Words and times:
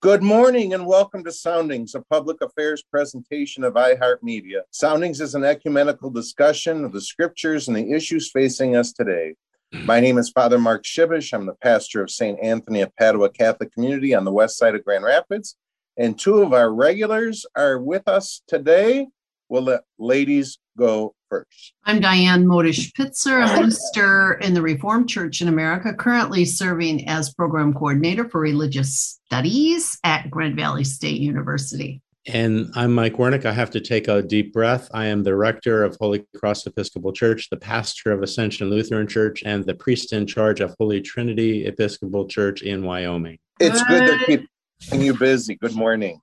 Good 0.00 0.22
morning 0.22 0.74
and 0.74 0.86
welcome 0.86 1.24
to 1.24 1.32
Soundings, 1.32 1.96
a 1.96 2.02
public 2.02 2.40
affairs 2.40 2.84
presentation 2.88 3.64
of 3.64 3.74
iHeartMedia. 3.74 4.60
Soundings 4.70 5.20
is 5.20 5.34
an 5.34 5.42
ecumenical 5.42 6.08
discussion 6.08 6.84
of 6.84 6.92
the 6.92 7.00
scriptures 7.00 7.66
and 7.66 7.76
the 7.76 7.90
issues 7.90 8.30
facing 8.30 8.76
us 8.76 8.92
today. 8.92 9.34
My 9.72 9.98
name 9.98 10.16
is 10.16 10.30
Father 10.30 10.56
Mark 10.56 10.84
Shibish. 10.84 11.32
I'm 11.32 11.46
the 11.46 11.54
pastor 11.54 12.00
of 12.00 12.12
St. 12.12 12.38
Anthony 12.40 12.80
of 12.82 12.94
Padua 12.94 13.30
Catholic 13.30 13.72
Community 13.72 14.14
on 14.14 14.24
the 14.24 14.30
west 14.30 14.56
side 14.56 14.76
of 14.76 14.84
Grand 14.84 15.02
Rapids. 15.02 15.56
And 15.96 16.16
two 16.16 16.42
of 16.42 16.52
our 16.52 16.72
regulars 16.72 17.44
are 17.56 17.80
with 17.80 18.06
us 18.06 18.42
today. 18.46 19.08
We'll 19.48 19.62
let 19.62 19.80
ladies 19.98 20.60
go 20.78 21.14
first. 21.28 21.74
I'm 21.84 22.00
Diane 22.00 22.46
Maodush-Pitzer, 22.46 23.44
a 23.44 23.60
minister 23.60 24.34
in 24.34 24.54
the 24.54 24.62
Reformed 24.62 25.08
Church 25.08 25.42
in 25.42 25.48
America, 25.48 25.92
currently 25.92 26.44
serving 26.44 27.08
as 27.08 27.34
program 27.34 27.74
coordinator 27.74 28.28
for 28.28 28.40
religious 28.40 29.20
studies 29.26 29.98
at 30.04 30.30
Grand 30.30 30.56
Valley 30.56 30.84
State 30.84 31.20
University. 31.20 32.00
And 32.26 32.70
I'm 32.74 32.94
Mike 32.94 33.14
Wernick. 33.14 33.46
I 33.46 33.52
have 33.52 33.70
to 33.70 33.80
take 33.80 34.06
a 34.06 34.22
deep 34.22 34.52
breath. 34.52 34.88
I 34.92 35.06
am 35.06 35.22
the 35.22 35.34
rector 35.34 35.82
of 35.82 35.96
Holy 35.98 36.26
Cross 36.36 36.66
Episcopal 36.66 37.12
Church, 37.12 37.48
the 37.50 37.56
pastor 37.56 38.12
of 38.12 38.22
Ascension 38.22 38.70
Lutheran 38.70 39.08
Church, 39.08 39.42
and 39.44 39.64
the 39.64 39.74
priest 39.74 40.12
in 40.12 40.26
charge 40.26 40.60
of 40.60 40.74
Holy 40.78 41.00
Trinity 41.00 41.66
Episcopal 41.66 42.26
Church 42.26 42.62
in 42.62 42.84
Wyoming. 42.84 43.38
It's 43.60 43.82
good 43.84 44.06
to 44.06 44.24
keep 44.26 44.48
you 44.92 45.14
busy. 45.14 45.56
Good 45.56 45.74
morning. 45.74 46.20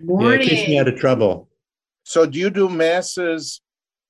Morning. 0.00 0.30
Yeah, 0.30 0.36
it 0.36 0.48
keeps 0.48 0.68
me 0.68 0.78
out 0.78 0.88
of 0.88 0.96
trouble. 0.96 1.48
So, 2.04 2.24
do 2.24 2.38
you 2.38 2.50
do 2.50 2.68
masses 2.68 3.60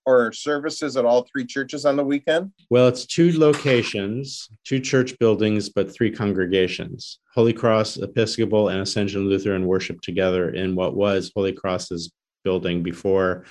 or 0.07 0.33
services 0.33 0.97
at 0.97 1.05
all 1.05 1.23
three 1.31 1.45
churches 1.45 1.85
on 1.85 1.97
the 1.97 2.05
weekend? 2.05 2.53
Well, 2.71 2.87
it's 2.89 3.05
two 3.05 3.37
locations, 3.39 4.49
two 4.65 4.81
church 4.81 5.19
buildings, 5.19 5.69
but 5.69 5.93
three 5.93 6.11
congregations. 6.11 7.19
Holy 7.35 7.53
Cross 7.53 7.99
Episcopal 7.99 8.69
and 8.69 8.81
Ascension 8.81 9.29
Lutheran 9.29 9.67
worship 9.67 10.01
together 10.01 10.51
in 10.51 10.75
what 10.77 10.95
was 10.97 11.33
Holy 11.35 11.53
Cross's 11.53 12.13
building 12.45 12.83
before 12.83 13.45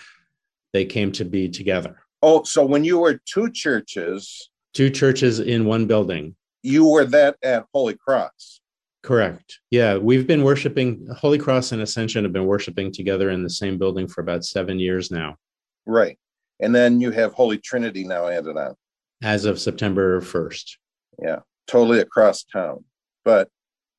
they 0.73 0.85
came 0.85 1.11
to 1.11 1.25
be 1.25 1.49
together. 1.49 1.97
Oh, 2.21 2.43
so 2.43 2.65
when 2.65 2.83
you 2.83 2.97
were 2.99 3.19
two 3.25 3.51
churches, 3.51 4.49
Two 4.73 4.89
churches 4.89 5.39
in 5.39 5.63
one 5.65 5.85
building. 5.85 6.35
you 6.63 6.85
were 6.85 7.05
that 7.05 7.37
at 7.43 7.65
Holy 7.73 7.95
Cross. 7.95 8.59
Correct. 9.03 9.59
Yeah, 9.71 9.97
we've 9.97 10.25
been 10.25 10.43
worshiping, 10.43 11.07
Holy 11.15 11.37
Cross 11.37 11.71
and 11.73 11.81
Ascension 11.81 12.23
have 12.25 12.33
been 12.33 12.45
worshiping 12.47 12.91
together 12.91 13.29
in 13.29 13.43
the 13.43 13.49
same 13.49 13.77
building 13.77 14.07
for 14.07 14.21
about 14.21 14.43
seven 14.43 14.79
years 14.79 15.11
now, 15.11 15.35
Right. 15.85 16.17
And 16.59 16.73
then 16.73 17.01
you 17.01 17.11
have 17.11 17.33
Holy 17.33 17.57
Trinity 17.57 18.03
now 18.05 18.27
added 18.27 18.57
on. 18.57 18.75
as 19.23 19.45
of 19.45 19.59
September 19.59 20.21
1st. 20.21 20.77
Yeah. 21.21 21.39
Totally 21.67 21.99
across 21.99 22.43
town. 22.43 22.85
But 23.23 23.49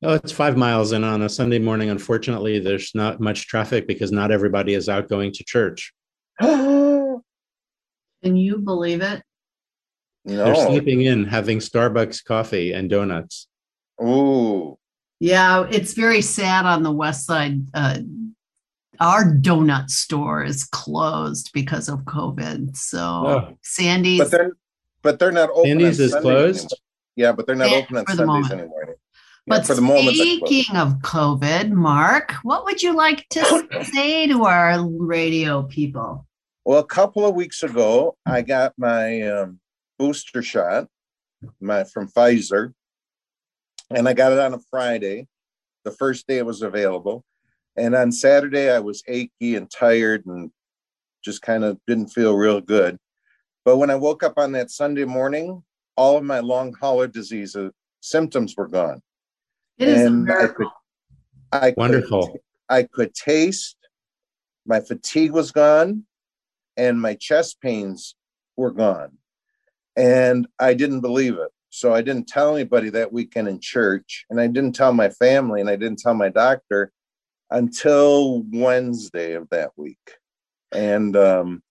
Oh, 0.03 0.13
it's 0.13 0.31
five 0.31 0.55
miles. 0.57 0.91
And 0.91 1.03
on 1.03 1.23
a 1.23 1.29
Sunday 1.29 1.57
morning, 1.59 1.89
unfortunately, 1.89 2.59
there's 2.59 2.93
not 2.93 3.19
much 3.19 3.47
traffic 3.47 3.87
because 3.87 4.11
not 4.11 4.31
everybody 4.31 4.75
is 4.75 4.87
out 4.89 5.09
going 5.09 5.31
to 5.33 5.43
church. 5.43 5.91
no. 6.41 7.23
Can 8.23 8.35
you 8.35 8.57
believe 8.59 9.01
it? 9.01 9.23
No. 10.25 10.45
They're 10.45 10.67
sleeping 10.67 11.01
in, 11.01 11.23
having 11.25 11.59
Starbucks 11.59 12.23
coffee 12.23 12.73
and 12.73 12.89
donuts. 12.89 13.47
Ooh. 14.03 14.77
Yeah, 15.19 15.67
it's 15.71 15.93
very 15.93 16.21
sad 16.21 16.65
on 16.65 16.83
the 16.83 16.91
west 16.91 17.25
side. 17.25 17.59
Uh, 17.73 17.99
our 18.99 19.23
donut 19.25 19.89
store 19.89 20.43
is 20.43 20.63
closed 20.65 21.51
because 21.53 21.89
of 21.89 21.99
COVID. 22.01 22.75
So 22.77 22.99
Oh. 22.99 23.57
Sandy's 23.63 24.19
But 24.19 24.31
they're 24.31 24.51
but 25.03 25.19
they're 25.19 25.31
not 25.31 25.49
open. 25.51 25.79
Sandy's 25.79 25.99
on 25.99 26.05
is 26.05 26.11
Sundays 26.11 26.21
closed. 26.21 26.57
anymore. 26.59 26.77
Yeah, 27.15 27.31
but 27.31 27.45
they're 27.47 27.55
not 27.55 27.69
Yeah, 27.71 27.77
open 27.77 27.97
on 27.97 28.05
for 28.05 28.11
the 28.11 28.17
Sundays 28.17 28.27
moment. 28.49 28.51
anymore. 28.53 28.85
Yeah, 28.87 28.93
But 29.47 29.65
for 29.65 29.75
the 29.75 29.81
moment. 29.81 30.15
speaking 30.17 30.75
of 30.75 30.93
COVID, 31.01 31.71
Mark, 31.71 32.33
what 32.43 32.65
would 32.65 32.81
you 32.83 32.93
like 32.95 33.27
to 33.29 33.67
say 33.93 34.27
to 34.27 34.43
our 34.45 34.85
radio 34.87 35.63
people? 35.63 36.25
Well, 36.65 36.79
a 36.79 36.85
couple 36.85 37.25
of 37.25 37.33
weeks 37.35 37.63
ago, 37.63 38.17
I 38.25 38.41
got 38.41 38.73
my 38.77 39.21
um, 39.21 39.59
booster 39.97 40.41
shot, 40.41 40.87
my 41.61 41.85
from 41.85 42.09
Pfizer, 42.09 42.73
and 43.89 44.09
I 44.09 44.13
got 44.13 44.33
it 44.33 44.39
on 44.39 44.53
a 44.53 44.59
Friday, 44.69 45.27
the 45.85 45.91
first 45.91 46.27
day 46.27 46.39
it 46.39 46.45
was 46.45 46.61
available. 46.61 47.23
And 47.77 47.95
on 47.95 48.11
Saturday, 48.11 48.71
I 48.71 48.79
was 48.79 49.03
achy 49.07 49.55
and 49.55 49.69
tired 49.69 50.25
and 50.25 50.51
just 51.23 51.43
kind 51.43 51.63
of 51.63 51.79
didn't 51.85 52.07
feel 52.07 52.35
real 52.35 52.59
good. 52.59 52.97
But 53.63 53.77
when 53.77 53.91
I 53.91 53.95
woke 53.95 54.23
up 54.23 54.33
on 54.37 54.51
that 54.53 54.71
Sunday 54.71 55.05
morning, 55.05 55.63
all 55.95 56.17
of 56.17 56.23
my 56.23 56.39
long 56.39 56.73
hauler 56.73 57.07
disease 57.07 57.55
uh, 57.55 57.69
symptoms 58.01 58.55
were 58.57 58.67
gone. 58.67 59.01
It 59.77 59.89
is 59.89 60.01
a 60.01 60.07
And 60.07 60.31
I 60.31 60.47
could- 60.47 60.67
I 61.51 61.71
could 61.71 61.77
Wonderful. 61.77 62.39
I 62.69 62.83
could 62.83 63.13
taste, 63.13 63.77
my 64.65 64.81
fatigue 64.81 65.31
was 65.31 65.51
gone, 65.51 66.05
and 66.75 67.01
my 67.01 67.13
chest 67.13 67.61
pains 67.61 68.15
were 68.57 68.71
gone. 68.71 69.17
And 69.95 70.47
I 70.59 70.73
didn't 70.73 71.01
believe 71.01 71.35
it. 71.37 71.51
So 71.69 71.93
I 71.93 72.01
didn't 72.01 72.27
tell 72.27 72.55
anybody 72.55 72.89
that 72.89 73.13
weekend 73.13 73.47
in 73.47 73.59
church, 73.59 74.25
and 74.29 74.41
I 74.41 74.47
didn't 74.47 74.73
tell 74.73 74.93
my 74.93 75.09
family, 75.09 75.61
and 75.61 75.69
I 75.69 75.75
didn't 75.75 75.99
tell 75.99 76.13
my 76.13 76.29
doctor 76.29 76.91
until 77.49 78.43
Wednesday 78.51 79.33
of 79.33 79.49
that 79.49 79.71
week. 79.75 79.97
And 80.71 81.15
um 81.15 81.61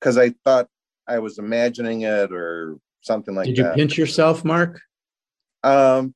because 0.00 0.16
I 0.16 0.30
thought 0.44 0.68
I 1.06 1.18
was 1.18 1.38
imagining 1.38 2.02
it 2.02 2.32
or 2.32 2.78
something 3.02 3.34
like 3.34 3.46
that. 3.46 3.54
Did 3.54 3.58
you 3.58 3.70
pinch 3.74 3.98
yourself, 3.98 4.44
Mark? 4.44 4.80
Um, 5.62 6.14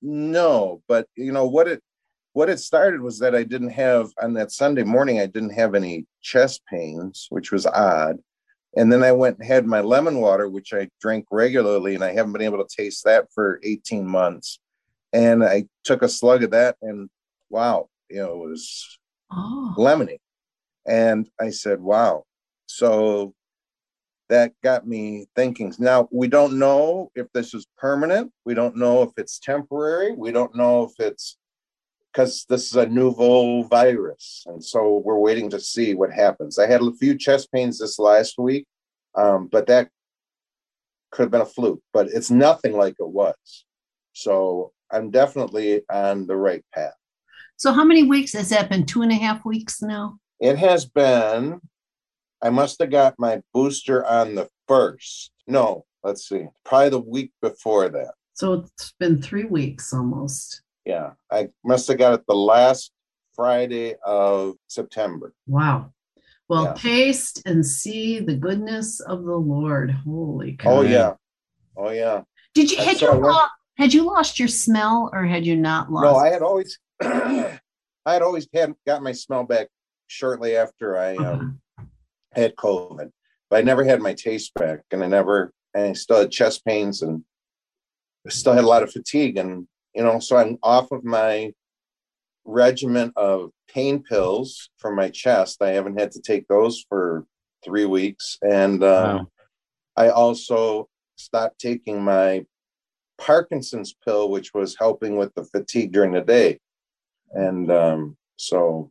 no, 0.00 0.82
but 0.88 1.06
you 1.14 1.32
know 1.32 1.46
what 1.46 1.68
it 1.68 1.82
what 2.32 2.48
it 2.48 2.58
started 2.58 3.00
was 3.00 3.18
that 3.18 3.34
I 3.34 3.42
didn't 3.42 3.70
have 3.70 4.10
on 4.20 4.34
that 4.34 4.50
Sunday 4.50 4.84
morning. 4.84 5.20
I 5.20 5.26
didn't 5.26 5.50
have 5.50 5.74
any 5.74 6.06
chest 6.22 6.62
pains, 6.68 7.26
which 7.30 7.52
was 7.52 7.66
odd. 7.66 8.18
And 8.74 8.90
then 8.90 9.02
I 9.02 9.12
went 9.12 9.38
and 9.38 9.46
had 9.46 9.66
my 9.66 9.82
lemon 9.82 10.18
water, 10.18 10.48
which 10.48 10.72
I 10.72 10.88
drink 10.98 11.26
regularly, 11.30 11.94
and 11.94 12.02
I 12.02 12.14
haven't 12.14 12.32
been 12.32 12.40
able 12.40 12.64
to 12.64 12.74
taste 12.74 13.04
that 13.04 13.26
for 13.34 13.60
18 13.62 14.06
months. 14.06 14.58
And 15.12 15.44
I 15.44 15.66
took 15.84 16.00
a 16.00 16.08
slug 16.08 16.42
of 16.42 16.52
that, 16.52 16.76
and 16.80 17.10
wow, 17.50 17.90
you 18.12 18.18
know, 18.18 18.44
it 18.44 18.48
was 18.50 18.98
Oh, 19.34 19.74
lemony. 19.78 20.18
And 20.86 21.28
I 21.40 21.50
said, 21.50 21.80
wow. 21.80 22.24
So 22.66 23.34
that 24.28 24.52
got 24.62 24.86
me 24.86 25.26
thinking. 25.34 25.74
Now, 25.78 26.08
we 26.12 26.28
don't 26.28 26.58
know 26.58 27.10
if 27.14 27.26
this 27.32 27.54
is 27.54 27.66
permanent. 27.78 28.30
We 28.44 28.54
don't 28.54 28.76
know 28.76 29.02
if 29.02 29.10
it's 29.16 29.38
temporary. 29.38 30.12
We 30.12 30.32
don't 30.32 30.54
know 30.54 30.84
if 30.84 30.92
it's 30.98 31.38
because 32.12 32.44
this 32.48 32.66
is 32.66 32.76
a 32.76 32.86
nouveau 32.86 33.62
virus. 33.62 34.44
And 34.46 34.62
so 34.62 35.02
we're 35.04 35.18
waiting 35.18 35.48
to 35.50 35.60
see 35.60 35.94
what 35.94 36.12
happens. 36.12 36.58
I 36.58 36.66
had 36.66 36.82
a 36.82 36.92
few 36.92 37.16
chest 37.16 37.50
pains 37.52 37.78
this 37.78 37.98
last 37.98 38.34
week, 38.38 38.66
um, 39.14 39.48
but 39.50 39.66
that 39.68 39.88
could 41.10 41.24
have 41.24 41.30
been 41.30 41.40
a 41.40 41.46
fluke, 41.46 41.82
but 41.92 42.08
it's 42.08 42.30
nothing 42.30 42.76
like 42.76 42.96
it 42.98 43.08
was. 43.08 43.64
So 44.12 44.72
I'm 44.90 45.10
definitely 45.10 45.82
on 45.90 46.26
the 46.26 46.36
right 46.36 46.64
path. 46.74 46.92
So 47.56 47.72
how 47.72 47.84
many 47.84 48.02
weeks 48.02 48.32
has 48.32 48.48
that 48.50 48.68
been? 48.70 48.86
Two 48.86 49.02
and 49.02 49.12
a 49.12 49.16
half 49.16 49.44
weeks 49.44 49.82
now. 49.82 50.18
It 50.40 50.58
has 50.58 50.84
been, 50.86 51.60
I 52.42 52.50
must 52.50 52.80
have 52.80 52.90
got 52.90 53.14
my 53.18 53.40
booster 53.54 54.04
on 54.04 54.34
the 54.34 54.48
first. 54.66 55.30
No, 55.46 55.84
let's 56.02 56.28
see, 56.28 56.46
probably 56.64 56.88
the 56.90 56.98
week 57.00 57.32
before 57.40 57.88
that. 57.88 58.14
So 58.34 58.54
it's 58.54 58.94
been 58.98 59.22
three 59.22 59.44
weeks 59.44 59.92
almost. 59.92 60.62
Yeah, 60.84 61.12
I 61.30 61.48
must 61.64 61.86
have 61.88 61.98
got 61.98 62.14
it 62.14 62.26
the 62.26 62.34
last 62.34 62.92
Friday 63.36 63.94
of 64.04 64.54
September. 64.66 65.32
Wow. 65.46 65.92
Well, 66.48 66.64
Yeah. 66.64 66.74
taste 66.74 67.42
and 67.46 67.64
see 67.64 68.18
the 68.18 68.34
goodness 68.34 69.00
of 69.00 69.24
the 69.24 69.36
Lord. 69.36 69.90
Holy 69.90 70.56
oh, 70.60 70.62
cow. 70.62 70.70
Oh, 70.70 70.80
yeah. 70.82 71.12
Oh, 71.76 71.90
yeah. 71.90 72.22
Did 72.54 72.70
you 72.70 72.78
had 72.78 73.00
you 73.00 73.06
saw 73.06 73.12
one- 73.16 73.22
lo- 73.32 73.46
had 73.78 73.94
you 73.94 74.02
lost 74.02 74.38
your 74.38 74.48
smell 74.48 75.08
or 75.12 75.24
had 75.24 75.46
you 75.46 75.56
not 75.56 75.90
lost? 75.90 76.04
No, 76.04 76.16
I 76.16 76.28
had 76.30 76.42
always, 76.42 76.78
I 77.02 78.12
had 78.12 78.22
always 78.22 78.48
had 78.52 78.74
got 78.86 79.02
my 79.02 79.12
smell 79.12 79.44
back 79.44 79.68
shortly 80.06 80.56
after 80.56 80.98
I 80.98 81.16
um, 81.16 81.60
had 82.32 82.56
COVID, 82.56 83.10
but 83.50 83.56
I 83.56 83.62
never 83.62 83.84
had 83.84 84.00
my 84.00 84.14
taste 84.14 84.54
back, 84.54 84.80
and 84.90 85.02
I 85.02 85.06
never, 85.06 85.52
and 85.74 85.88
I 85.88 85.92
still 85.92 86.20
had 86.20 86.30
chest 86.30 86.64
pains, 86.64 87.02
and 87.02 87.24
I 88.26 88.30
still 88.30 88.52
had 88.54 88.64
a 88.64 88.68
lot 88.68 88.82
of 88.82 88.92
fatigue, 88.92 89.36
and 89.36 89.66
you 89.94 90.02
know, 90.02 90.18
so 90.18 90.36
I'm 90.36 90.58
off 90.62 90.90
of 90.90 91.04
my 91.04 91.52
regimen 92.44 93.12
of 93.16 93.50
pain 93.68 94.02
pills 94.02 94.70
for 94.78 94.94
my 94.94 95.08
chest. 95.10 95.62
I 95.62 95.70
haven't 95.70 95.98
had 95.98 96.12
to 96.12 96.20
take 96.20 96.48
those 96.48 96.84
for 96.88 97.24
three 97.64 97.84
weeks. 97.84 98.38
And 98.42 98.82
um, 98.82 99.16
Wow. 99.16 99.26
I 99.96 100.08
also 100.08 100.88
stopped 101.16 101.60
taking 101.60 102.02
my 102.02 102.44
Parkinson's 103.18 103.94
pill, 104.04 104.30
which 104.30 104.52
was 104.54 104.76
helping 104.78 105.16
with 105.16 105.32
the 105.34 105.44
fatigue 105.44 105.92
during 105.92 106.12
the 106.12 106.22
day. 106.22 106.58
And 107.32 107.70
um, 107.70 108.16
so 108.36 108.90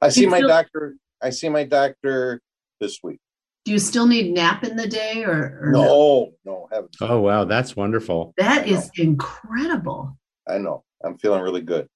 I 0.00 0.08
see 0.08 0.26
my 0.26 0.38
feel- 0.40 0.48
doctor. 0.48 0.96
I 1.22 1.30
see 1.30 1.48
my 1.48 1.64
doctor 1.64 2.40
this 2.80 2.98
week. 3.02 3.18
Do 3.64 3.70
you 3.70 3.78
still 3.78 4.08
need 4.08 4.32
nap 4.34 4.64
in 4.64 4.74
the 4.76 4.88
day 4.88 5.22
or, 5.22 5.60
or 5.62 5.70
No, 5.70 6.32
no, 6.44 6.68
heavens. 6.72 6.96
Oh, 7.00 7.20
wow. 7.20 7.44
That's 7.44 7.76
wonderful. 7.76 8.34
That 8.36 8.66
is 8.66 8.90
incredible. 8.96 10.18
I 10.48 10.58
know. 10.58 10.82
I'm 11.04 11.16
feeling 11.16 11.42
really 11.42 11.60
good. 11.60 11.86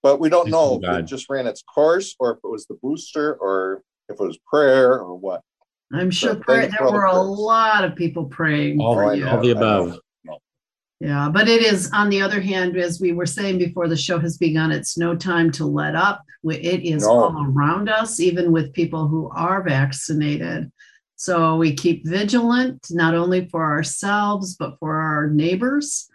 But 0.00 0.20
we 0.20 0.28
don't 0.28 0.44
Thank 0.44 0.52
know 0.52 0.76
if 0.76 0.82
God. 0.82 1.00
it 1.00 1.02
just 1.06 1.28
ran 1.28 1.48
its 1.48 1.62
course 1.62 2.14
or 2.20 2.30
if 2.34 2.38
it 2.44 2.46
was 2.48 2.66
the 2.66 2.78
booster 2.80 3.34
or 3.34 3.82
if 4.08 4.14
it 4.20 4.22
was 4.24 4.38
prayer 4.48 5.00
or 5.00 5.16
what. 5.16 5.42
I'm 5.92 6.12
sure 6.12 6.36
But 6.36 6.44
prayer, 6.44 6.60
there 6.68 6.78
for 6.78 6.86
the 6.86 6.92
were 6.92 7.04
a 7.06 7.20
lot 7.20 7.82
of 7.84 7.96
people 7.96 8.26
praying 8.26 8.80
All, 8.80 8.94
for 8.94 9.04
I 9.10 9.14
you. 9.14 9.26
all 9.26 9.40
the 9.40 9.50
above. 9.50 9.98
Yeah, 11.00 11.28
but 11.32 11.48
it 11.48 11.62
is 11.62 11.90
on 11.92 12.10
the 12.10 12.20
other 12.20 12.40
hand, 12.40 12.76
as 12.76 13.00
we 13.00 13.12
were 13.12 13.26
saying 13.26 13.58
before 13.58 13.86
the 13.86 13.96
show 13.96 14.18
has 14.18 14.36
begun, 14.36 14.72
it's 14.72 14.98
no 14.98 15.14
time 15.14 15.52
to 15.52 15.64
let 15.64 15.94
up. 15.94 16.24
It 16.44 16.82
is 16.84 17.04
No. 17.04 17.10
all 17.10 17.46
around 17.46 17.88
us, 17.88 18.18
even 18.18 18.50
with 18.50 18.72
people 18.72 19.06
who 19.06 19.30
are 19.30 19.62
vaccinated. 19.62 20.72
So 21.14 21.56
we 21.56 21.74
keep 21.74 22.04
vigilant, 22.04 22.88
not 22.90 23.14
only 23.14 23.48
for 23.48 23.64
ourselves, 23.64 24.56
but 24.56 24.76
for 24.80 24.96
our 24.96 25.28
neighbors 25.30 26.08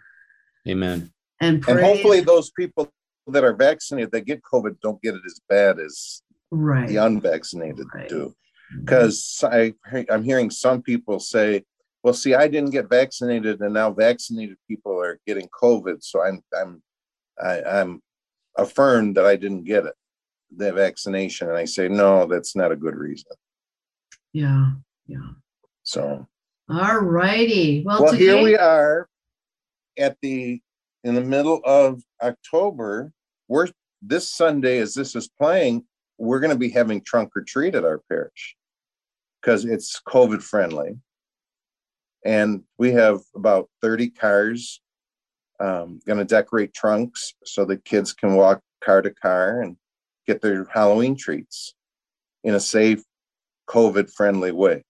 Amen. 0.68 1.12
and 1.40 1.62
pray. 1.62 1.74
And 1.74 1.82
hopefully 1.82 2.20
those 2.20 2.50
people 2.50 2.92
that 3.28 3.44
are 3.44 3.54
vaccinated 3.54 4.12
that 4.12 4.26
get 4.26 4.42
COVID 4.42 4.80
don't 4.80 5.00
get 5.00 5.14
it 5.14 5.22
as 5.24 5.40
bad 5.48 5.78
as 5.78 6.20
right. 6.50 6.88
the 6.88 6.96
unvaccinated 6.96 7.86
Right. 7.94 8.08
do. 8.08 8.34
Because 8.80 9.42
I 9.44 9.74
I'm 10.10 10.24
hearing 10.24 10.50
some 10.50 10.82
people 10.82 11.20
say, 11.20 11.64
well, 12.04 12.12
see, 12.12 12.34
I 12.34 12.48
didn't 12.48 12.70
get 12.70 12.90
vaccinated 12.90 13.62
and 13.62 13.72
now 13.72 13.90
vaccinated 13.90 14.58
people 14.68 15.00
are 15.00 15.18
getting 15.26 15.48
COVID. 15.48 16.04
So 16.04 16.22
I'm 16.22 16.42
I'm 16.54 16.82
I, 17.42 17.62
I'm 17.62 18.02
affirmed 18.56 19.16
that 19.16 19.24
I 19.24 19.36
didn't 19.36 19.64
get 19.64 19.86
it, 19.86 19.94
the 20.54 20.70
vaccination. 20.72 21.48
And 21.48 21.56
I 21.56 21.64
say, 21.64 21.88
no, 21.88 22.26
that's 22.26 22.54
not 22.54 22.70
a 22.70 22.76
good 22.76 22.94
reason. 22.94 23.32
Yeah. 24.34 24.72
Yeah. 25.06 25.30
So 25.82 26.28
All 26.68 26.98
righty. 26.98 27.82
Well, 27.84 28.02
well, 28.04 28.12
today, 28.12 28.24
here 28.24 28.42
we 28.42 28.56
are 28.56 29.08
at 29.98 30.18
the 30.20 30.60
in 31.04 31.14
the 31.14 31.22
middle 31.22 31.62
of 31.64 32.02
October. 32.22 33.12
We're 33.48 33.68
this 34.02 34.28
Sunday, 34.30 34.78
as 34.78 34.92
this 34.92 35.16
is 35.16 35.28
playing, 35.28 35.84
we're 36.18 36.40
going 36.40 36.52
to 36.52 36.58
be 36.58 36.68
having 36.68 37.00
trunk 37.00 37.30
or 37.34 37.42
treat 37.42 37.74
at 37.74 37.84
our 37.84 38.02
parish 38.10 38.56
because 39.40 39.64
it's 39.64 40.00
COVID 40.06 40.42
friendly, 40.42 40.98
and 42.24 42.62
we 42.78 42.92
have 42.92 43.20
about 43.34 43.68
thirty 43.80 44.10
cars. 44.10 44.80
Um, 45.60 46.00
going 46.04 46.18
to 46.18 46.24
decorate 46.24 46.74
trunks 46.74 47.34
so 47.44 47.64
the 47.64 47.76
kids 47.76 48.12
can 48.12 48.34
walk 48.34 48.60
car 48.84 49.02
to 49.02 49.10
car 49.10 49.62
and 49.62 49.76
get 50.26 50.42
their 50.42 50.64
Halloween 50.64 51.16
treats 51.16 51.74
in 52.42 52.54
a 52.54 52.60
safe, 52.60 53.02
COVID 53.68 54.12
friendly 54.12 54.50
way. 54.50 54.84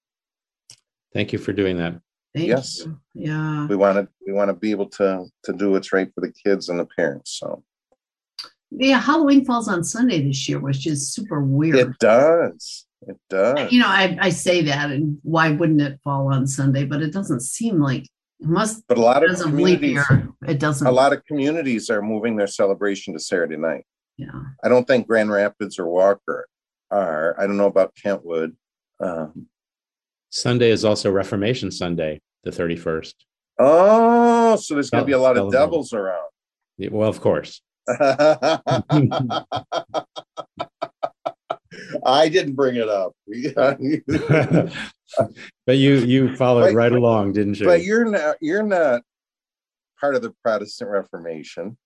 Thank 1.13 1.33
you 1.33 1.39
for 1.39 1.53
doing 1.53 1.77
that. 1.79 2.01
Thank 2.35 2.49
yes. 2.49 2.81
you. 2.81 2.99
Yeah. 3.15 3.67
we 3.69 3.77
want 3.77 3.97
to 3.97 4.09
we 4.27 4.33
want 4.33 4.49
to 4.49 4.55
be 4.55 4.73
able 4.73 4.89
to 4.91 5.27
to 5.45 5.53
do 5.53 5.71
what's 5.71 5.93
right 5.93 6.11
for 6.13 6.21
the 6.21 6.33
kids 6.33 6.69
and 6.69 6.81
the 6.81 6.87
parents 6.87 7.39
so 7.39 7.63
Yeah. 8.73 9.01
Halloween 9.01 9.45
falls 9.45 9.69
on 9.69 9.85
Sunday 9.85 10.27
this 10.27 10.49
year, 10.49 10.59
which 10.59 10.87
is 10.87 11.13
super 11.13 11.41
weird. 11.41 11.77
it 11.77 11.99
does 12.01 12.87
it 13.09 13.17
does 13.31 13.73
you 13.73 13.81
know, 13.81 13.89
I, 13.89 14.17
I 14.21 14.29
say 14.31 14.62
that, 14.62 14.91
and 14.91 15.19
why 15.23 15.51
wouldn't 15.51 15.81
it 15.81 15.99
fall 16.05 16.33
on 16.33 16.47
Sunday? 16.47 16.85
But 16.85 17.03
it 17.03 17.12
doesn't 17.12 17.41
seem 17.41 17.81
like 17.81 18.05
it 18.41 18.49
must 18.49 18.85
but 18.89 18.99
a 18.99 19.01
lot 19.01 19.23
of 19.23 19.31
because 19.31 19.41
of 19.43 19.55
leap 19.55 19.79
communities 19.81 20.05
year. 20.11 20.29
It 20.47 20.59
doesn't. 20.59 20.87
a 20.87 20.91
lot 20.91 21.12
of 21.12 21.25
communities 21.25 21.89
are 21.89 22.03
moving 22.03 22.37
their 22.37 22.49
celebration 22.49 23.15
to 23.15 23.21
saturday 23.21 23.56
night 23.56 23.87
Yeah. 24.17 24.33
i 24.65 24.69
don't 24.69 24.87
think 24.89 25.06
grand 25.06 25.31
rapids 25.31 25.79
or 25.79 25.87
walker 25.87 26.49
are 26.91 27.37
i 27.41 27.47
don't 27.47 27.56
know 27.56 27.67
about 27.67 27.95
kentwood 27.95 28.56
um, 29.01 29.47
Sunday 30.31 30.71
is 30.71 30.85
also 30.85 31.12
Reformation 31.12 31.71
Sunday, 31.71 32.21
the 32.43 32.50
31st. 32.50 33.15
oh 33.61 34.57
so 34.57 34.75
there's 34.75 34.91
going 34.91 35.03
to 35.03 35.07
be 35.07 35.12
a 35.12 35.19
lot 35.19 35.37
of 35.39 35.53
devils 35.53 35.93
around 35.93 36.29
Yeah, 36.77 36.89
Well, 36.91 37.09
of 37.09 37.21
course. 37.21 37.62
i 42.23 42.29
didn't 42.29 42.55
bring 42.55 42.77
it 42.77 42.89
up 42.89 43.12
but 45.67 45.77
you 45.77 45.95
you 45.97 46.35
followed 46.37 46.67
But- 46.69 46.75
right 46.75 46.93
along, 46.93 47.33
didn't 47.33 47.59
you? 47.61 47.67
but 47.67 47.83
you're 47.83 48.05
not 48.11 48.37
you're 48.41 48.62
not 48.62 49.03
part 50.01 50.15
of 50.15 50.23
the 50.23 50.33
protestant 50.43 50.91
reformation 50.91 51.77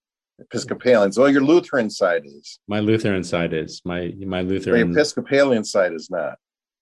episcopalians 0.40 1.18
well 1.18 1.28
your 1.28 1.42
lutheran 1.42 1.90
side 1.90 2.22
is 2.24 2.60
my 2.68 2.78
Lutheran 2.80 3.24
side 3.24 3.52
is 3.52 3.82
my 3.84 4.12
my 4.24 4.40
Lutheran. 4.42 4.92
the 4.92 5.00
episcopalian 5.00 5.64
side 5.64 5.92
is 5.92 6.10
not 6.10 6.36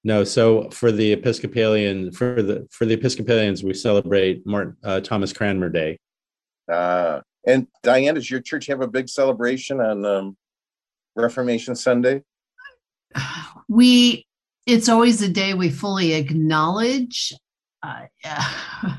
no, 0.04 0.22
so 0.22 0.70
for 0.70 0.92
the 0.92 1.12
Episcopalian 1.14 2.12
for 2.12 2.40
the 2.40 2.68
for 2.70 2.86
the 2.86 2.94
Episcopalians, 2.94 3.64
we 3.64 3.74
celebrate 3.74 4.46
Martin, 4.46 4.76
uh, 4.84 5.00
Thomas 5.00 5.32
Cranmer 5.32 5.68
Day. 5.68 5.98
uh 6.72 7.20
and 7.44 7.66
diane 7.82 8.14
does 8.14 8.30
your 8.30 8.40
church 8.40 8.66
have 8.66 8.82
a 8.82 8.86
big 8.86 9.08
celebration 9.08 9.80
on 9.80 10.04
um 10.04 10.36
reformation 11.16 11.74
sunday 11.74 12.22
we 13.68 14.26
it's 14.66 14.88
always 14.88 15.22
a 15.22 15.28
day 15.28 15.54
we 15.54 15.70
fully 15.70 16.12
acknowledge 16.12 17.32
uh, 17.82 18.06
I, 18.24 18.98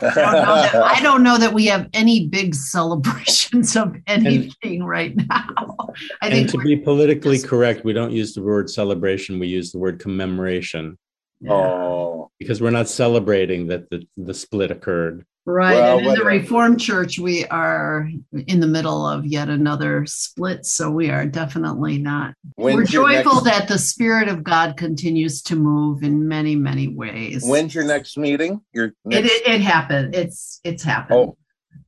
don't 0.00 0.14
know 0.14 0.62
that, 0.62 0.74
I 0.74 1.00
don't 1.02 1.22
know 1.22 1.38
that 1.38 1.52
we 1.52 1.66
have 1.66 1.88
any 1.92 2.28
big 2.28 2.54
celebrations 2.54 3.74
of 3.74 3.96
anything 4.06 4.84
right 4.84 5.16
now. 5.16 5.76
I 6.22 6.28
And 6.28 6.34
think 6.34 6.50
to 6.50 6.58
be 6.58 6.76
politically 6.76 7.36
just- 7.36 7.48
correct, 7.48 7.84
we 7.84 7.92
don't 7.92 8.12
use 8.12 8.34
the 8.34 8.42
word 8.42 8.70
celebration. 8.70 9.38
We 9.38 9.48
use 9.48 9.72
the 9.72 9.78
word 9.78 9.98
commemoration 9.98 10.98
yeah. 11.40 11.52
oh 11.52 12.30
because 12.38 12.60
we're 12.60 12.70
not 12.70 12.88
celebrating 12.88 13.66
that 13.68 13.90
the, 13.90 14.06
the 14.16 14.34
split 14.34 14.70
occurred. 14.70 15.26
Right. 15.48 15.74
Well, 15.74 15.98
and 15.98 16.06
in 16.06 16.14
the. 16.14 16.24
Reformed 16.24 16.80
Church, 16.80 17.18
we 17.18 17.46
are 17.46 18.08
in 18.46 18.60
the 18.60 18.66
middle 18.66 19.06
of 19.06 19.26
yet 19.26 19.48
another 19.48 20.04
split. 20.06 20.66
So 20.66 20.90
we 20.90 21.10
are 21.10 21.26
definitely 21.26 21.98
not. 21.98 22.34
we're 22.56 22.84
joyful 22.84 23.42
next, 23.42 23.44
that 23.44 23.68
the 23.68 23.78
Spirit 23.78 24.28
of 24.28 24.44
God 24.44 24.76
continues 24.76 25.42
to 25.42 25.56
move 25.56 26.02
in 26.02 26.28
many, 26.28 26.54
many 26.54 26.88
ways. 26.88 27.44
when's 27.44 27.74
your 27.74 27.84
next 27.84 28.16
meeting 28.18 28.60
your 28.72 28.86
it, 28.86 28.94
next, 29.04 29.30
it, 29.30 29.48
it 29.48 29.60
happened. 29.60 30.14
It's 30.14 30.60
it's 30.64 30.82
happened. 30.82 31.30
oh 31.30 31.36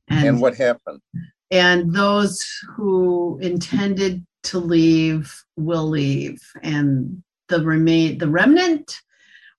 and 0.09 0.41
what 0.41 0.55
happened 0.55 1.01
and 1.49 1.93
those 1.93 2.43
who 2.75 3.37
intended 3.41 4.25
to 4.43 4.59
leave 4.59 5.43
will 5.57 5.87
leave 5.87 6.41
and 6.63 7.21
the 7.49 7.61
remain 7.63 8.17
the 8.17 8.27
remnant 8.27 9.01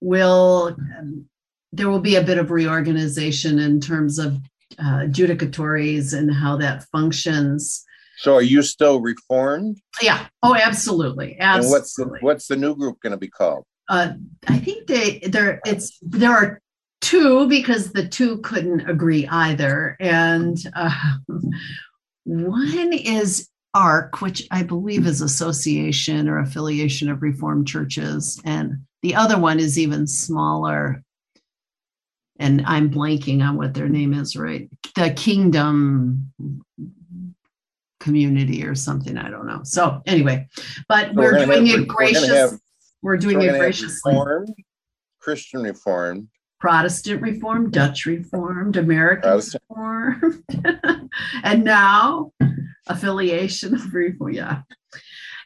will 0.01 0.75
um, 0.99 1.27
there 1.73 1.89
will 1.89 2.01
be 2.01 2.17
a 2.17 2.23
bit 2.23 2.39
of 2.39 2.51
reorganization 2.51 3.59
in 3.59 3.81
terms 3.81 4.19
of 4.19 4.39
uh, 4.79 5.07
judicatories 5.07 6.17
and 6.17 6.33
how 6.33 6.57
that 6.57 6.85
functions. 6.93 7.85
So 8.19 8.35
are 8.35 8.43
you 8.43 8.63
still 8.63 9.01
reformed? 9.01 9.81
Yeah. 10.01 10.27
Oh 10.43 10.55
absolutely. 10.55 11.37
And 11.39 11.65
what's 11.69 11.95
the 11.95 12.17
what's 12.21 12.47
the 12.47 12.57
new 12.57 12.77
group 12.77 13.01
going 13.01 13.13
to 13.13 13.17
be 13.17 13.29
called? 13.29 13.65
Uh, 13.89 14.13
I 14.49 14.59
think 14.59 14.87
they 14.87 15.19
there 15.21 15.61
it's 15.67 15.99
there 16.03 16.31
are 16.31 16.61
two 17.01 17.49
because 17.49 17.93
the 17.93 18.07
two 18.07 18.39
couldn't 18.39 18.89
agree 18.89 19.27
either, 19.27 19.97
and 19.99 20.57
uh, 20.75 21.15
one 22.25 22.93
is 22.93 23.49
ARC, 23.75 24.21
which 24.21 24.47
I 24.51 24.63
believe 24.63 25.07
is 25.07 25.21
Association 25.21 26.29
or 26.29 26.39
Affiliation 26.39 27.11
of 27.11 27.23
Reformed 27.23 27.67
Churches, 27.67 28.41
and 28.45 28.85
the 29.03 29.15
other 29.15 29.39
one 29.39 29.59
is 29.59 29.79
even 29.79 30.07
smaller. 30.07 31.03
And 32.43 32.63
I'm 32.67 32.91
blanking 32.91 33.41
on 33.47 33.57
what 33.57 33.73
their 33.73 33.89
name 33.89 34.13
is, 34.15 34.35
right? 34.37 34.69
The 34.97 35.11
Kingdom 35.11 36.33
Community 38.01 38.65
or 38.65 38.75
something. 38.75 39.17
I 39.17 39.31
don't 39.31 39.47
know. 39.47 39.61
So 39.63 40.03
anyway, 40.07 40.49
but 40.89 41.09
So 41.09 41.13
we're, 41.15 41.33
gonna 41.33 41.47
doing 41.47 41.67
have- 41.67 41.81
it 41.83 41.89
we're 41.89 42.27
have- 42.51 42.59
we're 43.01 43.17
so 43.21 43.29
doing 43.29 43.39
we're 43.39 43.55
it 43.55 43.59
graciously. 43.59 44.13
reformed 44.13 44.49
christian 45.21 45.63
reformed 45.63 46.29
Protestant 46.61 47.21
Reformed, 47.23 47.73
Dutch 47.73 48.07
Reformed, 48.07 48.77
American 48.77 49.23
Protestant. 49.31 49.63
Reformed, 49.69 50.45
and 51.43 51.65
now 51.65 52.33
affiliation 52.87 53.75
of 53.75 53.93
Reform. 53.93 54.33
Yeah. 54.33 54.63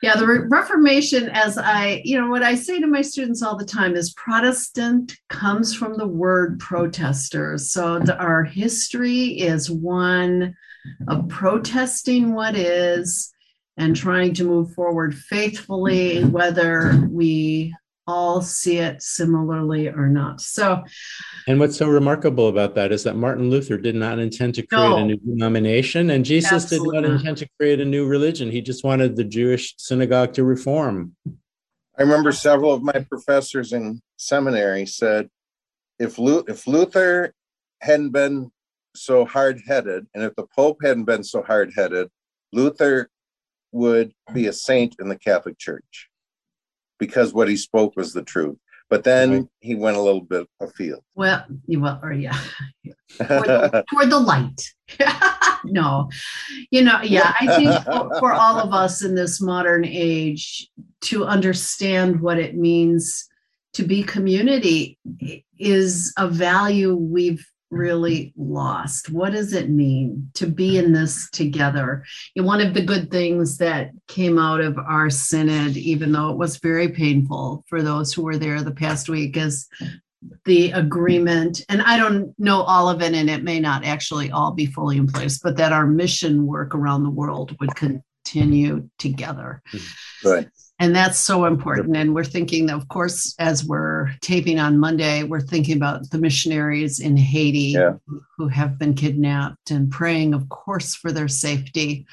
Yeah, 0.03 0.17
the 0.17 0.27
Re- 0.27 0.47
Reformation, 0.49 1.29
as 1.31 1.57
I, 1.59 2.03
you 2.05 2.21
know, 2.21 2.29
what 2.29 2.43
I 2.43 2.55
say 2.55 2.79
to 2.81 2.87
my 2.87 3.03
students 3.03 3.43
all 3.43 3.57
the 3.57 3.65
time 3.65 3.97
is 3.97 4.13
Protestant 4.15 5.17
comes 5.29 5.75
from 5.75 5.97
the 5.97 6.07
word 6.07 6.59
protesters. 6.59 7.71
So 7.71 7.99
the, 7.99 8.17
our 8.19 8.45
history 8.45 9.39
is 9.39 9.71
one 9.71 10.55
of 11.09 11.29
protesting 11.29 12.35
what 12.35 12.57
is 12.57 13.33
and 13.77 13.95
trying 13.97 14.35
to 14.35 14.45
move 14.45 14.73
forward 14.75 15.15
faithfully, 15.15 16.25
whether 16.25 17.07
we 17.11 17.75
all 18.07 18.41
see 18.41 18.79
it 18.79 19.03
similarly 19.03 19.89
or 19.89 20.09
not. 20.09 20.41
So, 20.41 20.85
and 21.47 21.59
what's 21.59 21.77
so 21.77 21.89
remarkable 21.89 22.49
about 22.49 22.75
that 22.77 22.93
is 22.93 23.05
that 23.05 23.17
Martin 23.17 23.51
Luther 23.51 23.79
did 23.79 23.95
not 23.95 24.19
intend 24.19 24.55
to 24.57 24.67
create 24.67 24.91
no, 24.91 24.99
a 24.99 25.05
new 25.05 25.17
denomination, 25.17 26.11
and 26.11 26.25
Jesus 26.25 26.67
did 26.67 26.83
not, 26.83 27.03
not 27.03 27.05
intend 27.05 27.39
to 27.39 27.49
create 27.59 27.81
a 27.81 27.85
new 27.85 28.07
religion. 28.07 28.51
He 28.51 28.61
just 28.61 28.85
wanted 28.85 29.17
the 29.17 29.25
Jewish 29.25 29.75
synagogue 29.79 30.35
to 30.35 30.45
reform. 30.45 31.17
I 31.99 32.03
remember 32.03 32.33
several 32.33 32.73
of 32.73 32.83
my 32.83 33.05
professors 33.09 33.73
in 33.73 34.01
seminary 34.17 34.87
said, 34.87 35.29
if, 35.99 36.19
Lu- 36.19 36.45
if 36.47 36.67
Luther 36.67 37.33
hadn't 37.81 38.11
been 38.11 38.51
so 38.95 39.25
hard 39.25 39.63
headed, 39.67 40.07
and 40.15 40.23
if 40.23 40.35
the 40.37 40.47
Pope 40.55 40.79
hadn't 40.83 41.05
been 41.05 41.25
so 41.25 41.43
hard 41.43 41.73
headed, 41.75 42.09
Luther 42.53 43.09
would 43.73 44.13
be 44.33 44.47
a 44.47 44.53
saint 44.53 44.97
in 45.01 45.09
the 45.09 45.19
Catholic 45.19 45.59
Church 45.59 46.09
because 46.99 47.33
what 47.33 47.49
he 47.49 47.57
spoke 47.57 47.97
was 47.97 48.13
the 48.13 48.23
truth. 48.23 48.57
But 48.89 49.03
then 49.03 49.33
right. 49.33 49.47
he 49.61 49.75
went 49.75 49.97
a 49.97 50.01
little 50.01 50.21
bit 50.21 50.47
afield. 50.61 51.03
Well, 51.17 51.45
you 51.67 51.81
well, 51.81 51.99
or 52.03 52.13
yeah, 52.13 52.39
toward, 53.17 53.49
the, 53.49 53.85
toward 53.91 54.11
the 54.11 54.21
light. 54.21 54.75
no, 55.65 56.09
you 56.71 56.83
know, 56.83 57.01
yeah, 57.03 57.35
I 57.41 57.57
think 57.57 57.85
for 58.21 58.33
all 58.33 58.61
of 58.61 58.73
us 58.73 59.03
in 59.03 59.17
this 59.17 59.41
modern 59.41 59.85
age 59.85 60.69
to 61.03 61.25
understand 61.25 62.21
what 62.21 62.39
it 62.39 62.57
means 62.57 63.29
to 63.73 63.83
be 63.83 64.03
community 64.05 64.99
is 65.59 66.13
a 66.17 66.29
value 66.29 66.95
we've 66.95 67.45
really 67.71 68.33
mm-hmm. 68.39 68.53
lost? 68.55 69.11
What 69.11 69.33
does 69.33 69.53
it 69.53 69.71
mean 69.71 70.31
to 70.35 70.47
be 70.47 70.79
in 70.79 70.93
this 70.93 71.29
together? 71.31 72.05
And 72.37 72.47
one 72.47 72.61
of 72.61 72.75
the 72.75 72.85
good 72.85 73.11
things 73.11 73.59
that 73.59 73.91
came 74.09 74.39
out 74.39 74.61
of 74.61 74.79
our 74.79 75.11
synod, 75.11 75.77
even 75.77 76.13
though 76.13 76.31
it 76.31 76.39
was 76.39 76.59
very 76.59 76.89
painful 76.89 77.65
for 77.69 77.83
those 77.83 78.13
who 78.13 78.23
were 78.23 78.39
there 78.39 78.63
the 78.63 78.71
past 78.71 79.09
week, 79.09 79.37
is 79.37 79.69
the 80.45 80.73
agreement. 80.73 81.65
And 81.69 81.83
I 81.83 81.97
don't 81.97 82.35
know 82.39 82.63
all 82.63 82.89
of 82.89 83.03
it, 83.03 83.15
and 83.15 83.31
it 83.31 83.45
may 83.45 83.61
not 83.61 83.85
actually 83.85 84.31
all 84.31 84.53
be 84.53 84.67
fully 84.67 84.97
in 84.97 85.07
place, 85.07 85.39
but 85.39 85.57
that 85.57 85.73
our 85.73 85.87
mission 85.87 86.47
work 86.47 86.75
around 86.75 87.05
the 87.05 87.11
world 87.11 87.57
would 87.61 87.75
continue 88.37 88.89
together. 88.99 89.63
Right 90.25 90.49
and 90.79 90.95
that's 90.95 91.19
so 91.19 91.47
important 91.47 91.97
and 91.97 92.15
we're 92.15 92.25
thinking 92.25 92.71
of 92.71 92.89
course 92.89 93.35
as 93.39 93.65
we're 93.65 94.11
taping 94.21 94.59
on 94.59 94.79
monday 94.79 95.23
we're 95.23 95.41
thinking 95.41 95.77
about 95.77 96.09
the 96.11 96.19
missionaries 96.19 97.01
in 97.01 97.17
haiti 97.17 97.73
yeah. 97.73 97.95
who 98.37 98.49
have 98.49 98.79
been 98.79 98.95
kidnapped 98.95 99.71
and 99.71 99.91
praying 99.91 100.35
of 100.35 100.49
course 100.49 100.95
for 100.95 101.13
their 101.13 101.29
safety 101.29 102.07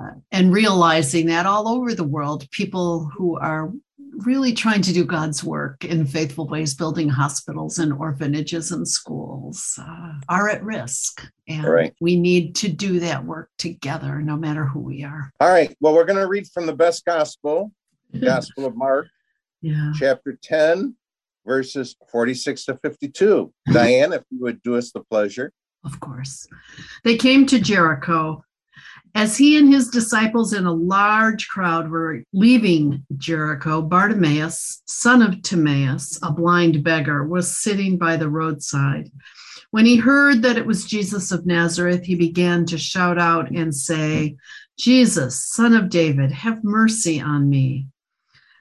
uh, 0.00 0.10
and 0.30 0.52
realizing 0.52 1.26
that 1.26 1.46
all 1.46 1.68
over 1.68 1.94
the 1.94 2.04
world 2.04 2.48
people 2.50 3.10
who 3.16 3.36
are 3.38 3.72
really 4.24 4.52
trying 4.52 4.82
to 4.82 4.92
do 4.92 5.04
God's 5.04 5.44
work 5.44 5.84
in 5.84 6.06
faithful 6.06 6.46
ways, 6.46 6.74
building 6.74 7.08
hospitals 7.08 7.78
and 7.78 7.92
orphanages 7.92 8.72
and 8.72 8.86
schools, 8.86 9.78
uh, 9.80 10.12
are 10.28 10.48
at 10.48 10.62
risk. 10.62 11.26
And 11.48 11.64
right. 11.64 11.94
we 12.00 12.18
need 12.18 12.54
to 12.56 12.68
do 12.68 13.00
that 13.00 13.24
work 13.24 13.50
together, 13.58 14.20
no 14.22 14.36
matter 14.36 14.64
who 14.64 14.80
we 14.80 15.04
are. 15.04 15.32
All 15.40 15.50
right. 15.50 15.76
Well, 15.80 15.94
we're 15.94 16.04
going 16.04 16.18
to 16.18 16.28
read 16.28 16.46
from 16.48 16.66
the 16.66 16.74
best 16.74 17.04
gospel, 17.04 17.72
Gospel 18.20 18.66
of 18.66 18.76
Mark, 18.76 19.08
yeah. 19.60 19.92
chapter 19.98 20.38
10, 20.42 20.94
verses 21.44 21.96
46 22.10 22.64
to 22.66 22.76
52. 22.76 23.52
Diane, 23.72 24.12
if 24.12 24.22
you 24.30 24.40
would 24.40 24.62
do 24.62 24.76
us 24.76 24.92
the 24.92 25.00
pleasure. 25.00 25.52
Of 25.84 26.00
course. 26.00 26.48
They 27.04 27.16
came 27.16 27.46
to 27.46 27.60
Jericho. 27.60 28.42
As 29.16 29.38
he 29.38 29.56
and 29.56 29.72
his 29.72 29.88
disciples 29.88 30.52
and 30.52 30.66
a 30.66 30.72
large 30.72 31.48
crowd 31.48 31.90
were 31.90 32.22
leaving 32.34 33.06
Jericho, 33.16 33.80
Bartimaeus, 33.80 34.82
son 34.84 35.22
of 35.22 35.40
Timaeus, 35.40 36.18
a 36.22 36.30
blind 36.30 36.84
beggar, 36.84 37.26
was 37.26 37.56
sitting 37.56 37.96
by 37.96 38.18
the 38.18 38.28
roadside. 38.28 39.10
When 39.70 39.86
he 39.86 39.96
heard 39.96 40.42
that 40.42 40.58
it 40.58 40.66
was 40.66 40.84
Jesus 40.84 41.32
of 41.32 41.46
Nazareth, 41.46 42.04
he 42.04 42.14
began 42.14 42.66
to 42.66 42.76
shout 42.76 43.16
out 43.16 43.50
and 43.50 43.74
say, 43.74 44.36
Jesus, 44.78 45.42
son 45.42 45.72
of 45.72 45.88
David, 45.88 46.30
have 46.30 46.62
mercy 46.62 47.18
on 47.18 47.48
me. 47.48 47.86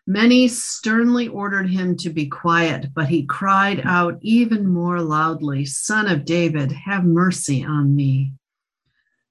Many 0.08 0.48
sternly 0.48 1.28
ordered 1.28 1.70
him 1.70 1.98
to 1.98 2.10
be 2.10 2.28
quiet, 2.28 2.94
but 2.94 3.10
he 3.10 3.26
cried 3.26 3.82
out 3.84 4.20
even 4.22 4.66
more 4.66 5.02
loudly, 5.02 5.66
Son 5.66 6.08
of 6.08 6.24
David, 6.24 6.72
have 6.72 7.04
mercy 7.04 7.62
on 7.62 7.94
me. 7.94 8.32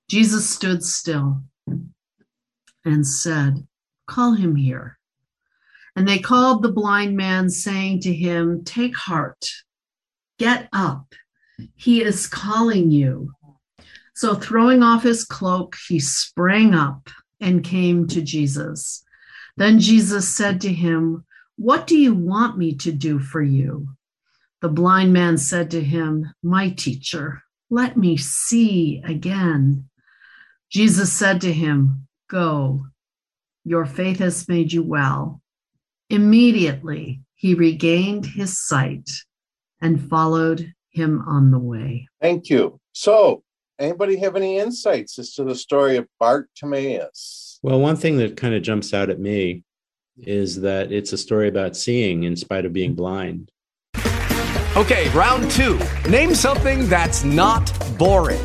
Jesus 0.08 0.48
stood 0.48 0.82
still 0.82 1.42
and 2.84 3.06
said, 3.06 3.66
Call 4.06 4.34
him 4.34 4.56
here. 4.56 4.98
And 5.96 6.06
they 6.06 6.18
called 6.18 6.62
the 6.62 6.72
blind 6.72 7.16
man, 7.16 7.48
saying 7.48 8.00
to 8.00 8.12
him, 8.12 8.64
Take 8.64 8.96
heart, 8.96 9.46
get 10.38 10.68
up. 10.72 11.14
He 11.76 12.02
is 12.02 12.26
calling 12.26 12.90
you. 12.90 13.32
So, 14.14 14.34
throwing 14.34 14.82
off 14.82 15.02
his 15.02 15.24
cloak, 15.24 15.76
he 15.88 16.00
sprang 16.00 16.74
up 16.74 17.08
and 17.40 17.64
came 17.64 18.06
to 18.08 18.22
Jesus. 18.22 19.04
Then 19.56 19.78
Jesus 19.78 20.28
said 20.28 20.60
to 20.62 20.72
him, 20.72 21.24
What 21.56 21.86
do 21.86 21.96
you 21.96 22.14
want 22.14 22.58
me 22.58 22.74
to 22.76 22.92
do 22.92 23.18
for 23.18 23.42
you? 23.42 23.88
The 24.60 24.68
blind 24.68 25.12
man 25.12 25.38
said 25.38 25.70
to 25.72 25.80
him, 25.82 26.32
My 26.42 26.70
teacher, 26.70 27.42
let 27.70 27.96
me 27.96 28.16
see 28.16 29.02
again. 29.04 29.88
Jesus 30.70 31.12
said 31.12 31.40
to 31.42 31.52
him, 31.52 32.06
Go, 32.28 32.86
your 33.64 33.86
faith 33.86 34.18
has 34.18 34.48
made 34.48 34.72
you 34.72 34.82
well. 34.82 35.40
Immediately 36.10 37.20
he 37.34 37.54
regained 37.54 38.26
his 38.26 38.58
sight 38.58 39.08
and 39.80 40.08
followed 40.08 40.72
him 40.90 41.22
on 41.26 41.50
the 41.50 41.58
way. 41.58 42.08
Thank 42.20 42.48
you. 42.48 42.80
So, 42.92 43.42
anybody 43.78 44.16
have 44.18 44.36
any 44.36 44.58
insights 44.58 45.18
as 45.18 45.34
to 45.34 45.44
the 45.44 45.54
story 45.54 45.96
of 45.96 46.06
Bartimaeus? 46.18 47.58
Well, 47.62 47.80
one 47.80 47.96
thing 47.96 48.18
that 48.18 48.36
kind 48.36 48.54
of 48.54 48.62
jumps 48.62 48.94
out 48.94 49.10
at 49.10 49.18
me 49.18 49.64
is 50.18 50.60
that 50.60 50.92
it's 50.92 51.12
a 51.12 51.18
story 51.18 51.48
about 51.48 51.76
seeing 51.76 52.22
in 52.22 52.36
spite 52.36 52.64
of 52.64 52.72
being 52.72 52.94
blind. 52.94 53.50
Okay, 54.76 55.08
round 55.10 55.50
two. 55.50 55.78
Name 56.08 56.34
something 56.34 56.88
that's 56.88 57.24
not 57.24 57.72
boring. 57.98 58.44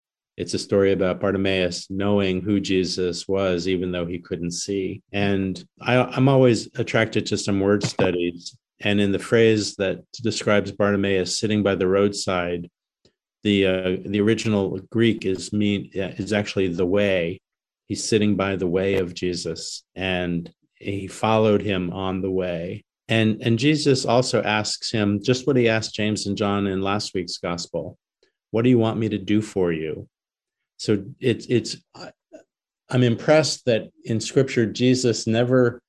It's 0.37 0.53
a 0.53 0.59
story 0.59 0.93
about 0.93 1.19
Bartimaeus 1.19 1.89
knowing 1.89 2.41
who 2.41 2.59
Jesus 2.59 3.27
was, 3.27 3.67
even 3.67 3.91
though 3.91 4.05
he 4.05 4.19
couldn't 4.19 4.51
see. 4.51 5.01
And 5.11 5.63
I, 5.81 5.97
I'm 5.97 6.29
always 6.29 6.69
attracted 6.75 7.25
to 7.27 7.37
some 7.37 7.59
word 7.59 7.83
studies. 7.83 8.57
And 8.79 8.99
in 8.99 9.11
the 9.11 9.19
phrase 9.19 9.75
that 9.75 9.99
describes 10.13 10.71
Bartimaeus 10.71 11.39
sitting 11.39 11.63
by 11.63 11.75
the 11.75 11.87
roadside, 11.87 12.69
the 13.43 13.65
uh, 13.65 13.97
the 14.05 14.21
original 14.21 14.79
Greek 14.89 15.25
is 15.25 15.51
mean 15.51 15.89
is 15.93 16.33
actually 16.33 16.67
the 16.67 16.85
way. 16.85 17.41
He's 17.87 18.07
sitting 18.07 18.35
by 18.35 18.55
the 18.55 18.67
way 18.67 18.95
of 18.95 19.13
Jesus, 19.13 19.83
and 19.95 20.51
he 20.75 21.07
followed 21.07 21.61
him 21.61 21.91
on 21.91 22.21
the 22.21 22.31
way. 22.31 22.83
And 23.07 23.41
and 23.41 23.59
Jesus 23.59 24.05
also 24.05 24.41
asks 24.41 24.91
him 24.91 25.21
just 25.23 25.45
what 25.45 25.57
he 25.57 25.67
asked 25.67 25.93
James 25.93 26.27
and 26.27 26.37
John 26.37 26.67
in 26.67 26.81
last 26.81 27.13
week's 27.13 27.37
gospel. 27.37 27.97
What 28.51 28.63
do 28.63 28.69
you 28.69 28.79
want 28.79 28.99
me 28.99 29.09
to 29.09 29.17
do 29.17 29.41
for 29.41 29.71
you? 29.71 30.07
So 30.81 31.05
it's 31.19 31.45
it's 31.45 31.77
I'm 32.89 33.03
impressed 33.03 33.65
that 33.65 33.91
in 34.03 34.19
scripture 34.19 34.65
Jesus 34.65 35.27
never 35.27 35.79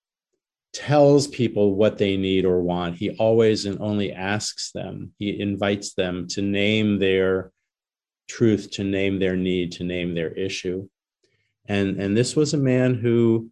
tells 0.74 1.28
people 1.28 1.74
what 1.76 1.96
they 1.96 2.18
need 2.18 2.44
or 2.44 2.60
want. 2.60 2.96
He 2.96 3.16
always 3.16 3.64
and 3.64 3.80
only 3.80 4.12
asks 4.12 4.70
them, 4.72 5.12
he 5.18 5.40
invites 5.40 5.94
them 5.94 6.28
to 6.32 6.42
name 6.42 6.98
their 6.98 7.52
truth, 8.28 8.70
to 8.72 8.84
name 8.84 9.18
their 9.18 9.34
need, 9.34 9.72
to 9.72 9.84
name 9.84 10.14
their 10.14 10.30
issue. 10.32 10.86
And, 11.64 11.98
and 11.98 12.14
this 12.14 12.36
was 12.36 12.52
a 12.52 12.58
man 12.58 12.94
who 12.94 13.48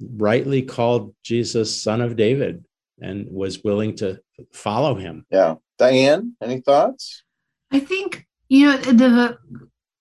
rightly 0.00 0.62
called 0.62 1.14
Jesus 1.22 1.80
son 1.80 2.00
of 2.00 2.16
David 2.16 2.64
and 3.00 3.28
was 3.30 3.62
willing 3.62 3.94
to 3.96 4.18
follow 4.52 4.96
him. 4.96 5.26
Yeah. 5.30 5.54
Diane, 5.78 6.34
any 6.42 6.60
thoughts? 6.60 7.22
I 7.70 7.78
think, 7.78 8.26
you 8.48 8.66
know, 8.66 8.76
the 8.78 9.38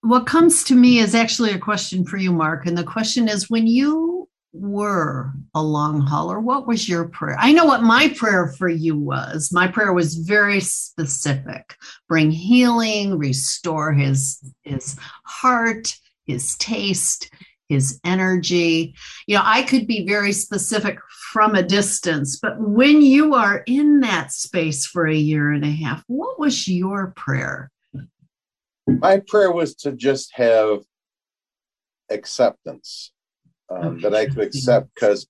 what 0.02 0.26
comes 0.26 0.64
to 0.66 0.76
me 0.76 1.00
is 1.00 1.16
actually 1.16 1.52
a 1.52 1.60
question 1.60 2.06
for 2.06 2.18
you, 2.18 2.32
Mark. 2.32 2.66
And 2.66 2.78
the 2.78 2.84
question 2.84 3.28
is 3.28 3.50
when 3.50 3.68
you 3.68 4.28
were 4.54 5.32
a 5.54 5.64
long 5.64 6.02
hauler, 6.02 6.40
what 6.40 6.68
was 6.68 6.90
your 6.90 7.08
prayer? 7.08 7.38
I 7.40 7.54
know 7.54 7.66
what 7.66 7.84
my 7.84 8.10
prayer 8.10 8.48
for 8.58 8.68
you 8.68 8.98
was. 8.98 9.52
My 9.54 9.68
prayer 9.68 9.94
was 9.94 10.16
very 10.16 10.60
specific. 10.60 11.76
Bring 12.10 12.32
healing, 12.32 13.18
restore 13.18 13.94
his 13.94 14.42
his 14.64 14.98
heart, 15.24 15.96
his 16.26 16.58
taste, 16.58 17.32
his 17.70 18.00
energy. 18.04 18.96
You 19.28 19.38
know, 19.38 19.44
I 19.46 19.64
could 19.64 19.88
be 19.88 20.06
very 20.06 20.34
specific 20.34 21.00
from 21.32 21.56
a 21.56 21.64
distance, 21.64 22.38
but 22.42 22.60
when 22.60 23.02
you 23.02 23.36
are 23.36 23.64
in 23.66 24.02
that 24.02 24.34
space 24.34 24.86
for 24.86 25.08
a 25.08 25.16
year 25.16 25.52
and 25.52 25.64
a 25.64 25.72
half, 25.72 26.04
what 26.08 26.38
was 26.38 26.68
your 26.68 27.14
prayer? 27.16 27.72
My 29.00 29.22
prayer 29.28 29.52
was 29.52 29.76
to 29.76 29.92
just 29.92 30.32
have 30.36 30.80
acceptance 32.10 33.12
um, 33.70 34.02
that 34.02 34.14
I 34.14 34.26
could 34.26 34.44
accept 34.44 34.90
because 34.94 35.28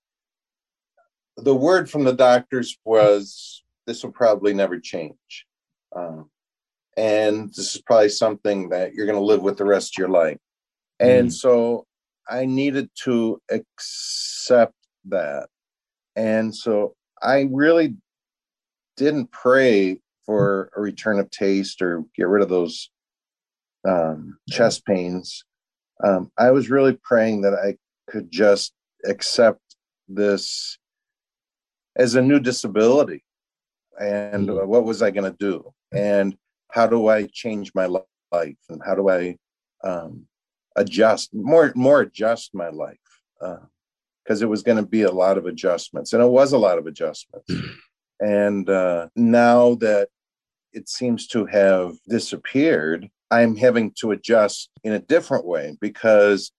the 1.38 1.56
word 1.56 1.90
from 1.90 2.04
the 2.04 2.14
doctors 2.14 2.78
was 2.84 3.64
this 3.88 4.04
will 4.04 4.12
probably 4.12 4.54
never 4.54 4.80
change. 4.80 5.46
Um, 5.96 6.30
and 6.98 7.50
this 7.50 7.76
is 7.76 7.82
probably 7.82 8.10
something 8.10 8.70
that 8.70 8.94
you're 8.94 9.06
going 9.06 9.18
to 9.18 9.24
live 9.26 9.42
with 9.42 9.58
the 9.58 9.66
rest 9.66 9.94
of 9.96 10.00
your 10.00 10.10
life. 10.10 10.38
And 11.00 11.30
Mm. 11.30 11.34
so 11.34 11.86
I 12.30 12.46
needed 12.46 12.90
to 13.04 13.42
accept 13.50 14.76
that. 15.06 15.50
And 16.16 16.54
so 16.56 16.96
I 17.22 17.48
really 17.52 17.96
didn't 18.98 19.32
pray 19.32 20.00
for 20.26 20.70
a 20.76 20.82
return 20.82 21.20
of 21.20 21.30
taste 21.32 21.82
or 21.82 22.04
get 22.16 22.28
rid 22.28 22.44
of 22.44 22.50
those 22.50 22.90
um, 23.88 24.38
chest 24.50 24.86
pains. 24.86 25.44
Um, 26.04 26.32
I 26.38 26.52
was 26.52 26.70
really 26.70 26.98
praying 27.04 27.42
that 27.42 27.54
I 27.54 27.76
could 28.10 28.32
just 28.32 28.74
accept 29.06 29.62
this 30.08 30.78
as 31.96 32.16
a 32.16 32.22
new 32.22 32.40
disability 32.40 33.24
and 34.00 34.50
uh, 34.50 34.66
what 34.66 34.86
was 34.86 35.02
i 35.02 35.12
going 35.12 35.30
to 35.30 35.38
do 35.38 35.74
and 35.94 36.36
how 36.72 36.88
do 36.88 37.08
i 37.08 37.28
change 37.32 37.72
my 37.76 37.86
life? 37.86 38.06
And 38.70 38.82
how 38.86 38.96
do 38.96 39.10
i 39.10 39.38
um, 39.84 40.26
adjust 40.76 41.34
more 41.34 41.74
more 41.76 42.02
adjust 42.02 42.52
my 42.54 42.70
life? 42.70 42.98
Because 43.40 44.42
it 44.42 44.50
was 44.50 44.64
going 44.64 44.78
to 44.78 44.86
be 44.86 45.04
a 45.04 45.12
lot 45.12 45.38
of 45.38 45.46
adjustments 45.46 46.14
and 46.14 46.22
it 46.22 46.28
was 46.28 46.54
a 46.54 46.58
lot 46.58 46.78
of 46.78 46.88
adjustments. 46.88 47.52
And 48.20 48.70
uh, 48.70 49.08
now 49.16 49.76
that 49.76 50.10
it 50.74 50.88
seems 50.88 51.28
to 51.28 51.46
have 51.48 51.96
disappeared 52.08 53.10
i'm 53.32 53.56
having 53.56 53.92
to 54.00 54.12
adjust 54.12 54.70
in 54.84 54.94
a 54.94 55.00
different 55.00 55.46
way 55.46 55.76
because 55.82 56.52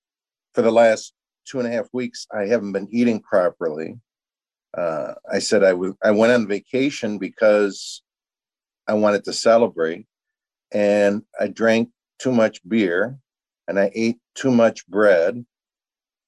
for 0.55 0.63
the 0.63 0.73
last 0.73 1.13
two 1.47 1.59
and 1.59 1.69
a 1.69 1.71
half 1.71 1.87
weeks 1.93 2.27
i 2.35 2.47
haven't 2.47 2.73
been 2.73 2.89
eating 2.91 3.21
properly 3.21 3.97
uh, 4.77 5.15
I 5.31 5.39
said 5.39 5.63
I 5.63 5.71
w- 5.71 5.97
I 6.03 6.11
went 6.11 6.33
on 6.33 6.47
vacation 6.49 7.19
because 7.19 8.03
I 8.89 8.95
wanted 8.95 9.25
to 9.25 9.33
celebrate, 9.33 10.07
and 10.73 11.23
I 11.39 11.49
drank 11.49 11.91
too 12.19 12.33
much 12.33 12.67
beer, 12.67 13.19
and 13.69 13.79
I 13.79 13.91
ate 13.95 14.19
too 14.35 14.51
much 14.51 14.87
bread, 14.87 15.45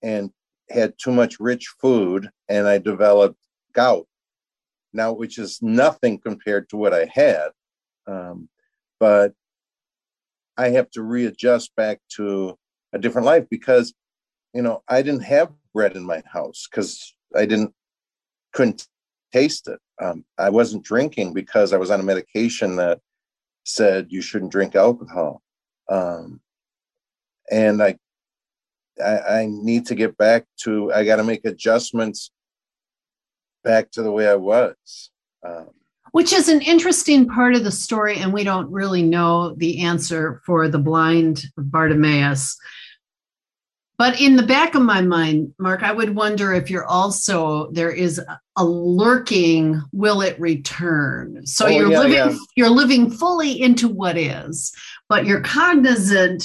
and 0.03 0.31
had 0.71 0.95
too 0.99 1.13
much 1.13 1.41
rich 1.41 1.69
food, 1.81 2.29
and 2.49 2.67
I 2.67 2.79
developed 2.79 3.39
gout. 3.73 4.07
Now, 4.93 5.13
which 5.13 5.39
is 5.39 5.61
nothing 5.63 6.21
compared 6.21 6.69
to 6.69 6.77
what 6.77 6.93
I 6.95 7.11
had, 7.13 7.49
um, 8.07 8.49
but 9.01 9.33
I 10.57 10.71
have 10.71 10.91
to 10.93 11.03
readjust 11.03 11.75
back 11.77 12.01
to 12.17 12.57
a 12.93 12.99
different 12.99 13.27
life 13.27 13.47
because, 13.51 13.93
you 14.53 14.63
know, 14.63 14.83
I 14.89 15.03
didn't 15.03 15.25
have 15.25 15.53
bread 15.73 15.97
in 15.97 16.05
my 16.05 16.23
house 16.33 16.67
because 16.71 17.15
I 17.35 17.47
didn't 17.47 17.75
couldn't 18.53 18.87
taste 19.33 19.69
it. 19.69 19.81
Um, 20.01 20.25
I 20.39 20.51
wasn't 20.51 20.85
drinking 20.85 21.35
because 21.35 21.73
I 21.73 21.77
was 21.77 21.91
on 21.91 22.01
a 22.01 22.05
medication 22.05 22.77
that 22.77 23.01
said 23.65 24.07
you 24.11 24.23
shouldn't 24.23 24.53
drink 24.53 24.75
alcohol. 24.77 25.43
Um, 25.88 26.40
and 27.51 27.83
I, 27.83 27.97
I, 29.05 29.19
I 29.19 29.47
need 29.51 29.87
to 29.87 29.95
get 29.95 30.17
back 30.17 30.47
to. 30.62 30.93
I 30.93 31.05
got 31.05 31.17
to 31.17 31.25
make 31.25 31.45
adjustments 31.45 32.31
back 33.64 33.90
to 33.93 34.03
the 34.03 34.12
way 34.12 34.29
I 34.29 34.37
was. 34.37 35.11
Um, 35.45 35.71
Which 36.14 36.33
is 36.33 36.48
an 36.48 36.61
interesting 36.61 37.27
part 37.27 37.57
of 37.57 37.64
the 37.64 37.72
story, 37.72 38.18
and 38.18 38.33
we 38.33 38.44
don't 38.44 38.70
really 38.70 39.03
know 39.03 39.53
the 39.57 39.81
answer 39.81 40.40
for 40.46 40.68
the 40.68 40.79
blind 40.79 41.42
Bartimaeus. 41.57 42.57
But 43.98 44.20
in 44.20 44.37
the 44.37 44.44
back 44.44 44.77
of 44.77 44.83
my 44.83 45.00
mind, 45.00 45.55
Mark, 45.59 45.83
I 45.83 45.90
would 45.90 46.14
wonder 46.14 46.53
if 46.53 46.70
you're 46.70 46.87
also 46.87 47.68
there 47.72 47.90
is 47.90 48.20
a 48.57 48.64
lurking 48.64 49.83
will 49.90 50.20
it 50.20 50.38
return? 50.38 51.44
So 51.46 51.66
Oh, 51.66 51.68
you're 51.68 51.90
yeah, 51.90 51.98
living 51.98 52.14
yeah. 52.14 52.37
you're 52.55 52.70
living 52.70 53.11
fully 53.11 53.61
into 53.61 53.88
what 53.88 54.16
is, 54.16 54.72
but 55.09 55.27
you're 55.27 55.40
cognizant 55.40 56.44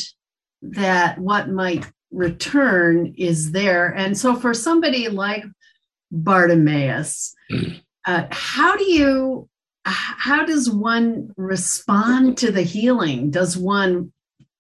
that 0.64 1.20
what 1.20 1.50
might 1.50 1.86
return 2.12 3.14
is 3.18 3.52
there. 3.52 3.94
And 3.96 4.18
so 4.18 4.36
for 4.36 4.56
somebody 4.56 5.10
like 5.10 5.44
Bartimaeus, 6.12 7.36
uh, 8.08 8.26
how 8.32 8.76
do 8.76 8.84
you 8.84 9.48
how 9.90 10.46
does 10.46 10.70
one 10.70 11.32
respond 11.38 12.38
to 12.40 12.52
the 12.52 12.62
healing? 12.62 13.32
Does 13.32 13.58
one 13.58 14.12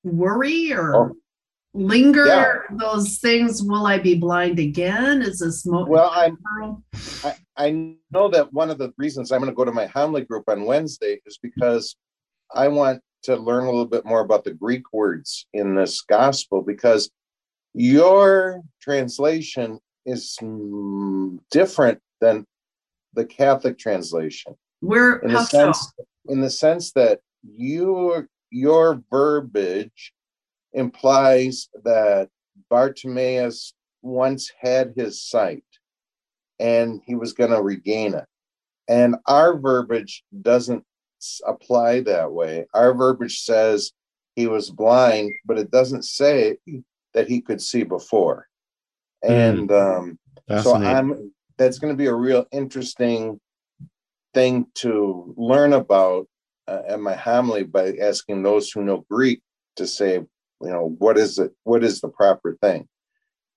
worry 0.03 0.73
or 0.73 0.95
Oh. 0.95 1.15
linger 1.73 2.25
Yeah. 2.25 2.55
those 2.71 3.19
things? 3.19 3.61
Will 3.63 3.85
I 3.85 3.99
be 3.99 4.15
blind 4.15 4.59
again? 4.59 5.21
Is 5.21 5.39
this 5.39 5.65
mo- 5.65 5.85
well, 5.85 6.09
I, 6.11 6.31
I 7.23 7.35
I 7.57 7.95
know 8.11 8.29
that 8.29 8.51
one 8.53 8.69
of 8.69 8.77
the 8.77 8.93
reasons 8.97 9.31
I'm 9.31 9.41
going 9.41 9.51
to 9.51 9.55
go 9.55 9.65
to 9.65 9.71
my 9.71 9.85
homily 9.85 10.21
group 10.21 10.45
on 10.47 10.65
Wednesday 10.65 11.21
is 11.25 11.37
because 11.41 11.95
I 12.53 12.69
want 12.69 13.01
to 13.23 13.35
learn 13.35 13.63
a 13.65 13.69
little 13.69 13.85
bit 13.85 14.05
more 14.05 14.21
about 14.21 14.45
the 14.45 14.53
Greek 14.53 14.93
words 14.93 15.45
in 15.53 15.75
this 15.75 16.01
gospel 16.01 16.61
because 16.61 17.11
your 17.73 18.61
translation 18.81 19.79
is 20.05 20.37
mm, 20.41 21.37
different 21.51 21.99
than 22.21 22.45
the 23.13 23.25
Catholic 23.25 23.77
translation 23.77 24.55
where 24.81 25.17
in 25.17 25.31
how 25.31 25.39
the 25.39 25.45
so? 25.45 25.57
sense 25.57 25.93
in 26.27 26.41
the 26.41 26.49
sense 26.49 26.91
that 26.93 27.19
you 27.43 28.27
your 28.51 29.01
verbiage 29.11 30.13
implies 30.73 31.69
that 31.83 32.29
Bartimaeus 32.69 33.73
once 34.01 34.51
had 34.59 34.93
his 34.95 35.23
sight 35.23 35.63
and 36.59 37.01
he 37.05 37.15
was 37.15 37.33
going 37.33 37.51
to 37.51 37.61
regain 37.61 38.13
it. 38.13 38.25
And 38.87 39.15
our 39.27 39.57
verbiage 39.57 40.23
doesn't 40.41 40.83
apply 41.45 42.01
that 42.01 42.31
way. 42.31 42.65
Our 42.73 42.93
verbiage 42.93 43.41
says 43.41 43.91
he 44.35 44.47
was 44.47 44.69
blind, 44.69 45.31
but 45.45 45.57
it 45.57 45.71
doesn't 45.71 46.05
say 46.05 46.57
that 47.13 47.27
he 47.27 47.41
could 47.41 47.61
see 47.61 47.83
before. 47.83 48.47
And 49.21 49.71
um, 49.71 50.19
so 50.61 50.75
I'm 50.75 51.31
that's 51.57 51.77
going 51.77 51.93
to 51.93 51.97
be 51.97 52.07
a 52.07 52.15
real 52.15 52.45
interesting 52.51 53.39
thing 54.33 54.67
to 54.75 55.33
learn 55.37 55.73
about 55.73 56.27
uh, 56.67 56.81
at 56.87 56.99
my 56.99 57.15
homily 57.15 57.63
by 57.63 57.93
asking 58.01 58.43
those 58.43 58.69
who 58.71 58.83
know 58.83 59.05
Greek 59.09 59.41
to 59.75 59.87
say, 59.87 60.13
you 60.13 60.27
know, 60.69 60.95
what 60.99 61.17
is 61.17 61.39
it? 61.39 61.51
What 61.63 61.83
is 61.83 62.01
the 62.01 62.09
proper 62.09 62.57
thing? 62.61 62.87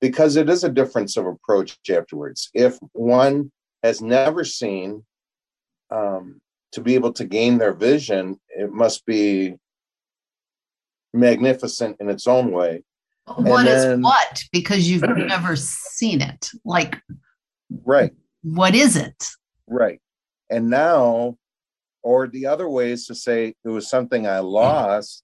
Because 0.00 0.36
it 0.36 0.48
is 0.48 0.64
a 0.64 0.68
difference 0.70 1.16
of 1.16 1.26
approach 1.26 1.78
afterwards. 1.90 2.50
If 2.54 2.78
one 2.92 3.52
has 3.82 4.00
never 4.00 4.44
seen, 4.44 5.04
um, 5.90 6.40
to 6.72 6.80
be 6.80 6.94
able 6.94 7.12
to 7.12 7.24
gain 7.26 7.58
their 7.58 7.74
vision, 7.74 8.40
it 8.48 8.72
must 8.72 9.04
be 9.04 9.56
magnificent 11.12 11.96
in 12.00 12.08
its 12.08 12.26
own 12.26 12.50
way. 12.50 12.82
What 13.36 13.66
is 13.66 13.84
then- 13.84 14.02
what? 14.02 14.42
Because 14.52 14.88
you've 14.90 15.02
never 15.16 15.54
seen 15.56 16.20
it. 16.22 16.50
Like, 16.64 17.00
Right. 17.84 18.12
what 18.42 18.74
is 18.74 18.96
it? 18.96 19.28
Right. 19.66 20.00
And 20.52 20.68
now, 20.68 21.38
or 22.02 22.28
the 22.28 22.46
other 22.46 22.68
way 22.68 22.92
is 22.92 23.06
to 23.06 23.14
say 23.14 23.54
it 23.64 23.68
was 23.68 23.88
something 23.88 24.26
I 24.26 24.40
lost 24.40 25.22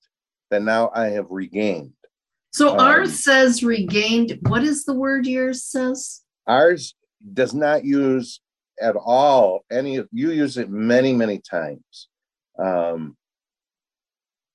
that 0.50 0.62
now 0.62 0.90
I 0.94 1.08
have 1.08 1.26
regained. 1.28 1.92
So 2.52 2.70
Um, 2.70 2.80
ours 2.80 3.22
says 3.22 3.62
regained. 3.62 4.38
What 4.48 4.64
is 4.64 4.84
the 4.86 4.94
word 4.94 5.26
yours 5.26 5.62
says? 5.62 6.22
Ours 6.46 6.94
does 7.34 7.52
not 7.52 7.84
use 7.84 8.40
at 8.80 8.96
all 8.96 9.64
any 9.70 9.96
of 9.96 10.08
you 10.12 10.30
use 10.30 10.56
it 10.56 10.70
many, 10.70 11.12
many 11.12 11.40
times. 11.40 12.08
Um, 12.58 13.16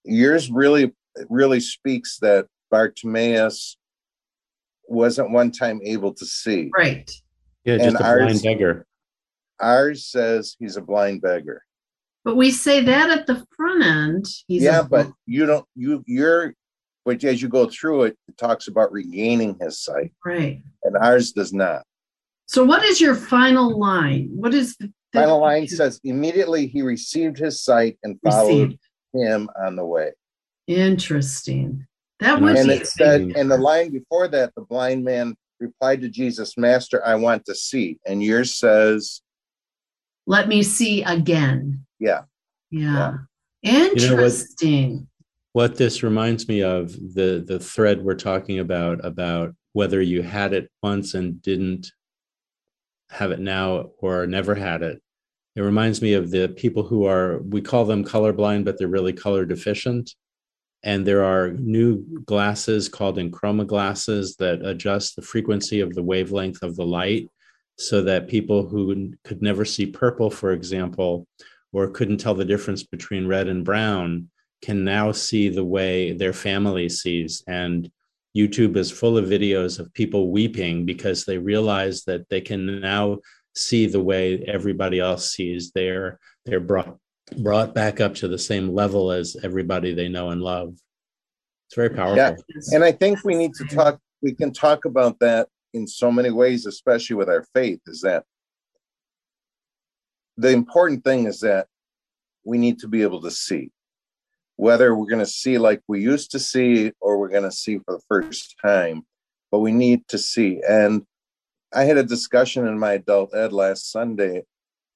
yours 0.04 0.50
really 0.50 0.94
really 1.30 1.60
speaks 1.60 2.18
that 2.20 2.48
Bartimaeus 2.72 3.78
wasn't 4.88 5.30
one 5.30 5.52
time 5.52 5.80
able 5.84 6.14
to 6.16 6.26
see. 6.26 6.72
Right. 6.76 7.10
yeah, 7.64 7.74
and 7.76 7.84
just 7.84 8.02
a 8.02 8.04
ours- 8.04 8.42
blind 8.42 8.42
beggar. 8.44 8.88
Ours 9.64 10.06
says 10.06 10.56
he's 10.60 10.78
a 10.78 10.82
blind 10.82 11.22
beggar. 11.22 11.64
But 12.26 12.36
we 12.38 12.52
say 12.52 12.82
that 12.82 13.10
at 13.10 13.28
the 13.28 13.46
front 13.56 13.84
end. 13.84 14.26
He's 14.48 14.64
yeah, 14.64 14.82
but 14.84 15.10
you 15.26 15.46
don't 15.46 15.66
you 15.76 16.04
you're 16.08 16.54
but 17.06 17.24
as 17.24 17.42
you 17.42 17.50
go 17.50 17.68
through 17.68 18.04
it, 18.04 18.18
it 18.30 18.38
talks 18.38 18.68
about 18.70 18.92
regaining 18.94 19.58
his 19.60 19.80
sight, 19.84 20.14
Right. 20.26 20.62
and 20.84 20.96
ours 20.96 21.34
does 21.34 21.52
not. 21.52 21.84
So 22.46 22.64
what 22.64 22.84
is 22.84 23.02
your 23.02 23.16
final 23.16 23.78
line? 23.78 24.30
What 24.34 24.54
is 24.54 24.76
the 24.78 24.88
the- 25.12 25.20
Final 25.20 25.42
line 25.42 25.68
says, 25.80 26.00
immediately 26.04 26.66
he 26.68 26.82
received 26.82 27.38
his 27.38 27.62
sight 27.62 27.98
and 28.04 28.18
followed 28.24 28.48
Received. 28.70 28.80
him 29.14 29.50
on 29.66 29.76
the 29.76 29.86
way. 29.86 30.12
Interesting. 30.68 31.86
That 32.20 32.42
would 32.42 32.56
And 32.56 32.70
it 32.72 32.88
said, 32.88 33.22
and 33.36 33.52
the 33.52 33.58
line 33.58 33.92
before 33.92 34.28
that, 34.30 34.54
the 34.56 34.62
blind 34.62 35.04
man 35.04 35.36
replied 35.60 36.02
to 36.02 36.10
Jesus, 36.10 36.58
Master, 36.58 37.06
I 37.06 37.16
want 37.16 37.46
to 37.46 37.56
see. 37.56 37.98
And 38.06 38.24
yours 38.24 38.56
says, 38.56 39.22
let 40.26 40.48
me 40.48 40.64
see 40.64 41.04
again. 41.04 41.86
Yeah. 42.00 42.22
Yeah. 42.72 43.18
know 43.64 43.72
what- 43.72 43.74
Interesting. 43.74 45.08
what 45.54 45.76
this 45.76 46.04
reminds 46.04 46.48
me 46.48 46.64
of 46.64 46.92
the 47.14 47.44
the 47.46 47.60
thread 47.60 48.04
we're 48.04 48.16
talking 48.16 48.60
about 48.60 49.04
about 49.06 49.54
whether 49.74 50.02
you 50.02 50.22
had 50.22 50.54
it 50.54 50.70
once 50.82 51.14
and 51.14 51.42
didn't 51.42 51.92
have 53.10 53.32
it 53.32 53.40
now 53.40 53.92
or 54.00 54.26
never 54.26 54.56
had 54.56 54.82
it 54.82 55.00
it 55.56 55.62
reminds 55.62 56.02
me 56.02 56.14
of 56.14 56.32
the 56.32 56.48
people 56.50 56.82
who 56.84 57.06
are 57.06 57.38
we 57.44 57.62
call 57.62 57.86
them 57.86 58.04
colorblind 58.04 58.66
but 58.66 58.78
they're 58.80 58.88
really 58.88 59.14
color 59.14 59.46
deficient 59.46 60.12
and 60.84 61.06
there 61.06 61.24
are 61.24 61.52
new 61.52 62.04
glasses 62.26 62.90
called 62.90 63.18
EnChroma 63.18 63.66
glasses 63.68 64.36
that 64.38 64.66
adjust 64.66 65.16
the 65.16 65.22
frequency 65.22 65.80
of 65.80 65.94
the 65.94 66.04
wavelength 66.04 66.62
of 66.64 66.76
the 66.76 66.86
light 66.86 67.30
so 67.78 68.02
that 68.02 68.28
people 68.28 68.68
who 68.68 69.14
could 69.24 69.42
never 69.42 69.66
see 69.66 69.86
purple 69.86 70.30
for 70.30 70.52
example 70.52 71.28
or 71.72 71.90
couldn't 71.90 72.18
tell 72.18 72.36
the 72.36 72.46
difference 72.46 72.84
between 72.84 73.28
red 73.28 73.48
and 73.48 73.66
brown 73.66 74.30
can 74.62 74.84
now 74.84 75.12
see 75.12 75.50
the 75.50 75.64
way 75.64 76.14
their 76.14 76.34
family 76.34 76.88
sees. 76.88 77.44
And 77.48 77.92
YouTube 78.36 78.78
is 78.78 78.90
full 78.90 79.18
of 79.18 79.26
videos 79.26 79.80
of 79.80 79.94
people 79.94 80.32
weeping 80.32 80.86
because 80.86 81.26
they 81.26 81.38
realize 81.38 82.04
that 82.06 82.30
they 82.30 82.42
can 82.42 82.80
now 82.80 83.20
see 83.56 83.88
the 83.88 84.02
way 84.02 84.44
everybody 84.48 85.00
else 85.00 85.32
sees. 85.32 85.72
They're 85.72 86.20
they're 86.46 86.60
brought 86.60 86.98
brought 87.38 87.74
back 87.74 88.00
up 88.00 88.16
to 88.16 88.28
the 88.28 88.38
same 88.38 88.74
level 88.74 89.12
as 89.12 89.36
everybody 89.44 89.94
they 89.94 90.08
know 90.08 90.30
and 90.30 90.42
love. 90.42 90.76
It's 91.68 91.76
very 91.76 91.90
powerful. 91.90 92.18
Yeah. 92.18 92.36
And 92.72 92.84
I 92.84 92.92
think 92.92 93.24
we 93.24 93.36
need 93.36 93.54
to 93.56 93.66
talk, 93.66 94.00
we 94.22 94.34
can 94.34 94.52
talk 94.52 94.86
about 94.86 95.20
that 95.20 95.48
in 95.74 95.88
so 95.88 96.12
many 96.12 96.30
ways, 96.30 96.66
especially 96.66 97.16
with 97.16 97.30
our 97.30 97.46
faith, 97.54 97.82
is 97.88 98.02
that 98.02 98.26
the 100.38 100.50
important 100.50 101.04
thing 101.04 101.26
is 101.26 101.40
that 101.42 101.68
we 102.44 102.58
need 102.58 102.80
to 102.80 102.88
be 102.88 103.02
able 103.02 103.22
to 103.22 103.32
see. 103.32 103.72
Whether 104.56 104.96
we're 104.96 105.08
going 105.08 105.20
to 105.20 105.26
see 105.26 105.58
like 105.58 105.82
we 105.88 106.02
used 106.02 106.32
to 106.32 106.40
see 106.40 106.92
or 107.00 107.18
we're 107.18 107.30
going 107.30 107.44
to 107.44 107.52
see 107.52 107.80
for 107.80 107.96
the 107.96 108.02
first 108.08 108.56
time, 108.64 109.04
but 109.52 109.60
we 109.60 109.72
need 109.72 110.08
to 110.10 110.18
see. 110.18 110.62
And 110.68 111.06
I 111.74 111.86
had 111.86 111.98
a 111.98 112.04
discussion 112.04 112.68
in 112.68 112.78
my 112.78 112.94
adult 112.94 113.34
ed 113.34 113.52
last 113.52 113.92
Sunday, 113.92 114.44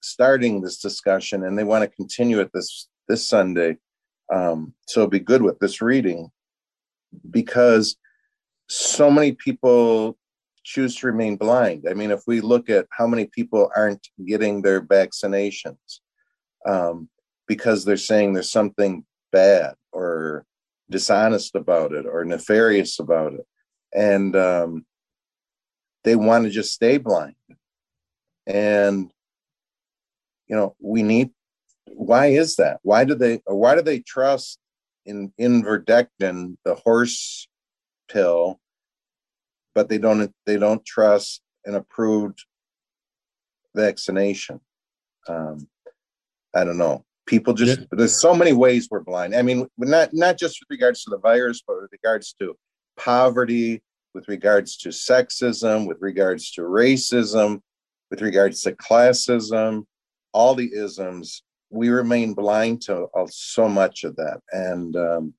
starting 0.01 0.61
this 0.61 0.77
discussion, 0.77 1.43
and 1.43 1.57
they 1.57 1.63
want 1.63 1.83
to 1.83 1.95
continue 1.95 2.39
it 2.39 2.51
this 2.53 2.87
this 3.07 3.27
Sunday. 3.27 3.77
Um, 4.31 4.73
so 4.87 5.07
be 5.07 5.19
good 5.19 5.41
with 5.41 5.57
this 5.59 5.81
reading 5.81 6.29
because 7.31 7.95
so 8.67 9.09
many 9.09 9.31
people 9.31 10.17
choose 10.67 10.97
to 10.97 11.07
remain 11.07 11.37
blind. 11.37 11.85
I 11.89 11.93
mean, 11.93 12.11
if 12.11 12.21
we 12.27 12.41
look 12.41 12.69
at 12.69 12.87
how 12.91 13.07
many 13.07 13.25
people 13.25 13.71
aren't 13.73 14.05
getting 14.25 14.61
their 14.61 14.81
vaccinations 14.81 16.01
um, 16.65 17.07
because 17.47 17.85
they're 17.85 17.95
saying 17.95 18.33
there's 18.33 18.51
something 18.51 19.05
bad 19.31 19.75
or 19.93 20.45
dishonest 20.89 21.55
about 21.55 21.93
it 21.93 22.05
or 22.05 22.25
nefarious 22.25 22.99
about 22.99 23.33
it, 23.33 23.45
and 23.95 24.35
um, 24.35 24.85
they 26.03 26.17
want 26.17 26.43
to 26.43 26.49
just 26.49 26.73
stay 26.73 26.97
blind. 26.97 27.35
And 28.45 29.09
you 30.47 30.55
know, 30.55 30.75
we 30.79 31.01
need. 31.01 31.31
Why 31.93 32.27
is 32.27 32.57
that? 32.57 32.79
Why 32.83 33.05
do 33.05 33.15
they? 33.15 33.41
Why 33.45 33.75
do 33.75 33.81
they 33.81 33.99
trust 33.99 34.59
in 35.05 35.31
in 35.37 35.63
ivermectin, 35.63 36.57
the 36.65 36.75
horse 36.75 37.47
pill, 38.09 38.59
but 39.77 39.89
they 39.89 39.99
don't 39.99 40.33
they 40.47 40.57
don't 40.57 40.83
trust 40.83 41.43
an 41.65 41.75
approved 41.75 42.43
vaccination. 43.75 44.59
Um, 45.27 45.67
I 46.55 46.63
don't 46.63 46.79
know. 46.79 47.05
People 47.27 47.53
just 47.53 47.81
there's 47.91 48.19
so 48.19 48.33
many 48.33 48.53
ways 48.53 48.87
we're 48.89 49.01
blind. 49.01 49.35
I 49.35 49.43
mean, 49.43 49.67
not 49.77 50.09
not 50.13 50.39
just 50.39 50.59
with 50.59 50.75
regards 50.75 51.03
to 51.03 51.11
the 51.11 51.19
virus, 51.19 51.61
but 51.61 51.79
with 51.79 51.91
regards 51.91 52.33
to 52.39 52.57
poverty, 52.97 53.83
with 54.15 54.27
regards 54.27 54.77
to 54.77 54.89
sexism, 54.89 55.87
with 55.87 55.97
regards 56.01 56.49
to 56.53 56.61
racism, 56.61 57.61
with 58.09 58.23
regards 58.23 58.61
to 58.61 58.71
classism, 58.71 59.83
all 60.33 60.55
the 60.55 60.71
isms. 60.73 61.43
We 61.69 61.89
remain 61.89 62.33
blind 62.33 62.81
to 62.87 63.09
uh, 63.15 63.27
so 63.29 63.69
much 63.69 64.05
of 64.05 64.15
that, 64.15 64.39
and 64.51 64.95
um, 64.95 65.33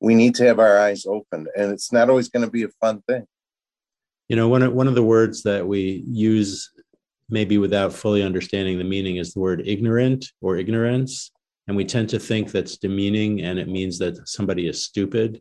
we 0.00 0.14
need 0.14 0.34
to 0.36 0.46
have 0.46 0.60
our 0.60 0.78
eyes 0.78 1.04
opened. 1.04 1.48
And 1.58 1.72
it's 1.72 1.92
not 1.92 2.08
always 2.08 2.30
going 2.30 2.46
to 2.46 2.50
be 2.50 2.62
a 2.62 2.68
fun 2.80 3.02
thing. 3.06 3.26
You 4.34 4.40
know, 4.40 4.48
one 4.48 4.64
of, 4.64 4.72
one 4.72 4.88
of 4.88 4.96
the 4.96 5.02
words 5.04 5.44
that 5.44 5.64
we 5.64 6.02
use 6.08 6.72
maybe 7.30 7.56
without 7.56 7.92
fully 7.92 8.20
understanding 8.20 8.78
the 8.78 8.82
meaning 8.82 9.18
is 9.18 9.32
the 9.32 9.38
word 9.38 9.62
ignorant 9.64 10.26
or 10.40 10.56
ignorance. 10.56 11.30
And 11.68 11.76
we 11.76 11.84
tend 11.84 12.08
to 12.08 12.18
think 12.18 12.50
that's 12.50 12.76
demeaning 12.76 13.42
and 13.42 13.60
it 13.60 13.68
means 13.68 13.96
that 14.00 14.26
somebody 14.26 14.66
is 14.66 14.84
stupid. 14.84 15.40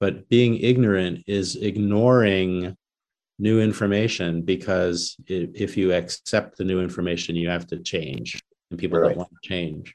But 0.00 0.30
being 0.30 0.56
ignorant 0.56 1.24
is 1.26 1.56
ignoring 1.56 2.74
new 3.38 3.60
information 3.60 4.40
because 4.40 5.14
if 5.28 5.76
you 5.76 5.92
accept 5.92 6.56
the 6.56 6.64
new 6.64 6.80
information, 6.80 7.36
you 7.36 7.50
have 7.50 7.66
to 7.66 7.80
change. 7.80 8.40
And 8.70 8.80
people 8.80 8.98
Right. 8.98 9.08
don't 9.08 9.18
want 9.18 9.28
to 9.42 9.46
change. 9.46 9.94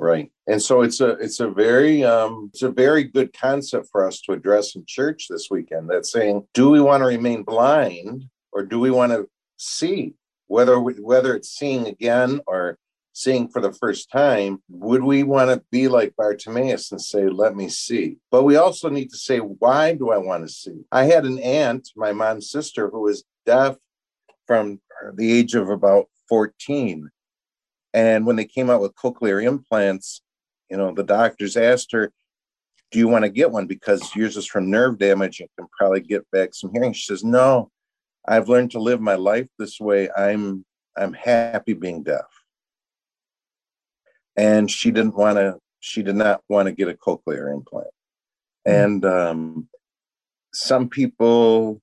Right. 0.00 0.32
And 0.46 0.62
so 0.62 0.80
it's 0.80 1.00
a 1.02 1.10
it's 1.10 1.40
a 1.40 1.50
very 1.50 2.02
um 2.04 2.50
it's 2.54 2.62
a 2.62 2.70
very 2.70 3.04
good 3.04 3.34
concept 3.34 3.88
for 3.92 4.06
us 4.06 4.20
to 4.22 4.32
address 4.32 4.74
in 4.74 4.84
church 4.86 5.26
this 5.28 5.48
weekend. 5.50 5.90
That's 5.90 6.10
saying, 6.10 6.46
do 6.54 6.70
we 6.70 6.80
want 6.80 7.02
to 7.02 7.06
remain 7.06 7.42
blind 7.42 8.24
or 8.50 8.64
do 8.64 8.80
we 8.80 8.90
want 8.90 9.12
to 9.12 9.28
see? 9.58 10.14
Whether 10.46 10.80
we, 10.80 10.94
whether 10.94 11.36
it's 11.36 11.50
seeing 11.50 11.86
again 11.86 12.40
or 12.46 12.78
seeing 13.12 13.48
for 13.48 13.60
the 13.60 13.74
first 13.74 14.10
time, 14.10 14.62
would 14.68 15.02
we 15.04 15.22
want 15.22 15.50
to 15.50 15.62
be 15.70 15.86
like 15.86 16.16
Bartimaeus 16.16 16.90
and 16.90 17.00
say, 17.00 17.28
"Let 17.28 17.54
me 17.54 17.68
see"? 17.68 18.16
But 18.30 18.44
we 18.44 18.56
also 18.56 18.88
need 18.88 19.10
to 19.10 19.18
say, 19.18 19.38
"Why 19.38 19.94
do 19.94 20.10
I 20.10 20.16
want 20.16 20.48
to 20.48 20.52
see?" 20.52 20.84
I 20.90 21.04
had 21.04 21.24
an 21.26 21.38
aunt, 21.38 21.90
my 21.94 22.12
mom's 22.12 22.50
sister, 22.50 22.88
who 22.88 23.02
was 23.02 23.22
deaf 23.44 23.76
from 24.46 24.80
the 25.14 25.30
age 25.30 25.54
of 25.54 25.68
about 25.68 26.06
fourteen, 26.28 27.10
and 27.92 28.26
when 28.26 28.36
they 28.36 28.44
came 28.44 28.70
out 28.70 28.80
with 28.80 28.94
cochlear 28.94 29.42
implants, 29.42 30.22
you 30.70 30.76
know, 30.76 30.92
the 30.94 31.02
doctors 31.02 31.56
asked 31.56 31.92
her, 31.92 32.12
Do 32.90 32.98
you 32.98 33.08
want 33.08 33.24
to 33.24 33.30
get 33.30 33.50
one? 33.50 33.66
Because 33.66 34.14
yours 34.14 34.36
is 34.36 34.46
from 34.46 34.70
nerve 34.70 34.98
damage 34.98 35.40
and 35.40 35.48
can 35.58 35.68
probably 35.76 36.00
get 36.00 36.30
back 36.30 36.50
some 36.54 36.70
hearing. 36.72 36.92
She 36.92 37.04
says, 37.04 37.24
No, 37.24 37.70
I've 38.26 38.48
learned 38.48 38.70
to 38.72 38.80
live 38.80 39.00
my 39.00 39.16
life 39.16 39.48
this 39.58 39.80
way. 39.80 40.08
I'm 40.16 40.64
I'm 40.96 41.12
happy 41.12 41.72
being 41.72 42.02
deaf. 42.02 42.26
And 44.36 44.70
she 44.70 44.90
didn't 44.90 45.16
want 45.16 45.36
to, 45.36 45.58
she 45.80 46.02
did 46.02 46.16
not 46.16 46.42
want 46.48 46.66
to 46.66 46.72
get 46.72 46.88
a 46.88 46.94
cochlear 46.94 47.52
implant. 47.52 47.88
And 48.64 49.04
um, 49.04 49.68
some 50.52 50.88
people 50.88 51.80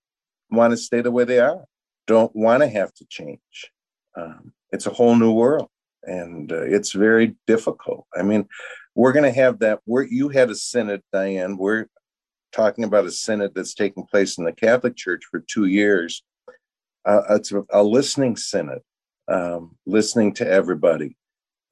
want 0.50 0.72
to 0.72 0.78
stay 0.78 1.02
the 1.02 1.12
way 1.12 1.24
they 1.24 1.40
are, 1.40 1.66
don't 2.06 2.34
want 2.36 2.64
to 2.64 2.70
have 2.70 2.94
to 2.96 3.06
change. 3.10 3.72
Um, 4.16 4.54
it's 4.72 4.86
a 4.86 4.92
whole 4.92 5.16
new 5.16 5.32
world 5.32 5.70
and 6.04 6.52
uh, 6.52 6.62
it's 6.62 6.94
very 6.94 7.36
difficult. 7.46 8.06
I 8.16 8.24
mean, 8.24 8.48
we're 8.96 9.14
going 9.14 9.32
to 9.32 9.40
have 9.40 9.60
that. 9.60 9.80
Where 9.86 10.04
you 10.04 10.30
had 10.30 10.50
a 10.50 10.56
synod, 10.56 11.02
Diane. 11.12 11.58
We're 11.58 11.88
talking 12.52 12.84
about 12.84 13.06
a 13.06 13.12
synod 13.12 13.54
that's 13.54 13.74
taking 13.74 14.06
place 14.06 14.38
in 14.38 14.46
the 14.46 14.54
Catholic 14.54 14.96
Church 14.96 15.24
for 15.30 15.40
two 15.40 15.66
years. 15.66 16.24
Uh, 17.06 17.22
it's 17.32 17.52
a, 17.52 17.64
a 17.72 17.84
listening 17.84 18.36
synod, 18.36 18.82
um, 19.28 19.78
listening 19.86 20.34
to 20.34 20.48
everybody, 20.48 21.16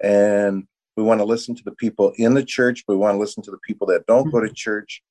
and 0.02 0.66
we 0.96 1.04
want 1.04 1.20
to 1.20 1.26
listen 1.26 1.56
to 1.56 1.64
the 1.64 1.76
people 1.76 2.14
in 2.18 2.34
the 2.34 2.44
church. 2.44 2.84
We 2.88 2.96
want 2.96 3.16
to 3.16 3.20
listen 3.20 3.44
to 3.44 3.52
the 3.52 3.60
people 3.68 3.88
that 3.88 4.06
don't 4.06 4.32
go 4.32 4.40
to 4.40 4.50
church. 4.50 5.02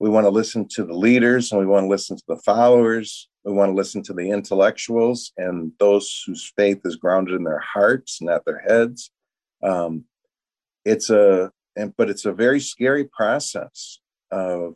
We 0.00 0.08
want 0.08 0.26
to 0.26 0.30
listen 0.30 0.68
to 0.68 0.84
the 0.84 0.94
leaders, 0.94 1.50
and 1.50 1.58
we 1.58 1.66
want 1.66 1.84
to 1.84 1.88
listen 1.88 2.16
to 2.16 2.24
the 2.28 2.36
followers. 2.44 3.28
We 3.44 3.52
want 3.52 3.70
to 3.70 3.74
listen 3.74 4.02
to 4.04 4.12
the 4.12 4.30
intellectuals 4.30 5.32
and 5.36 5.72
those 5.78 6.22
whose 6.26 6.52
faith 6.56 6.80
is 6.84 6.96
grounded 6.96 7.34
in 7.34 7.44
their 7.44 7.60
hearts, 7.60 8.20
not 8.20 8.44
their 8.44 8.58
heads. 8.60 9.10
Um, 9.62 10.04
it's 10.84 11.10
a, 11.10 11.50
and, 11.74 11.94
but 11.96 12.10
it's 12.10 12.26
a 12.26 12.32
very 12.32 12.60
scary 12.60 13.04
process 13.04 13.98
of 14.30 14.74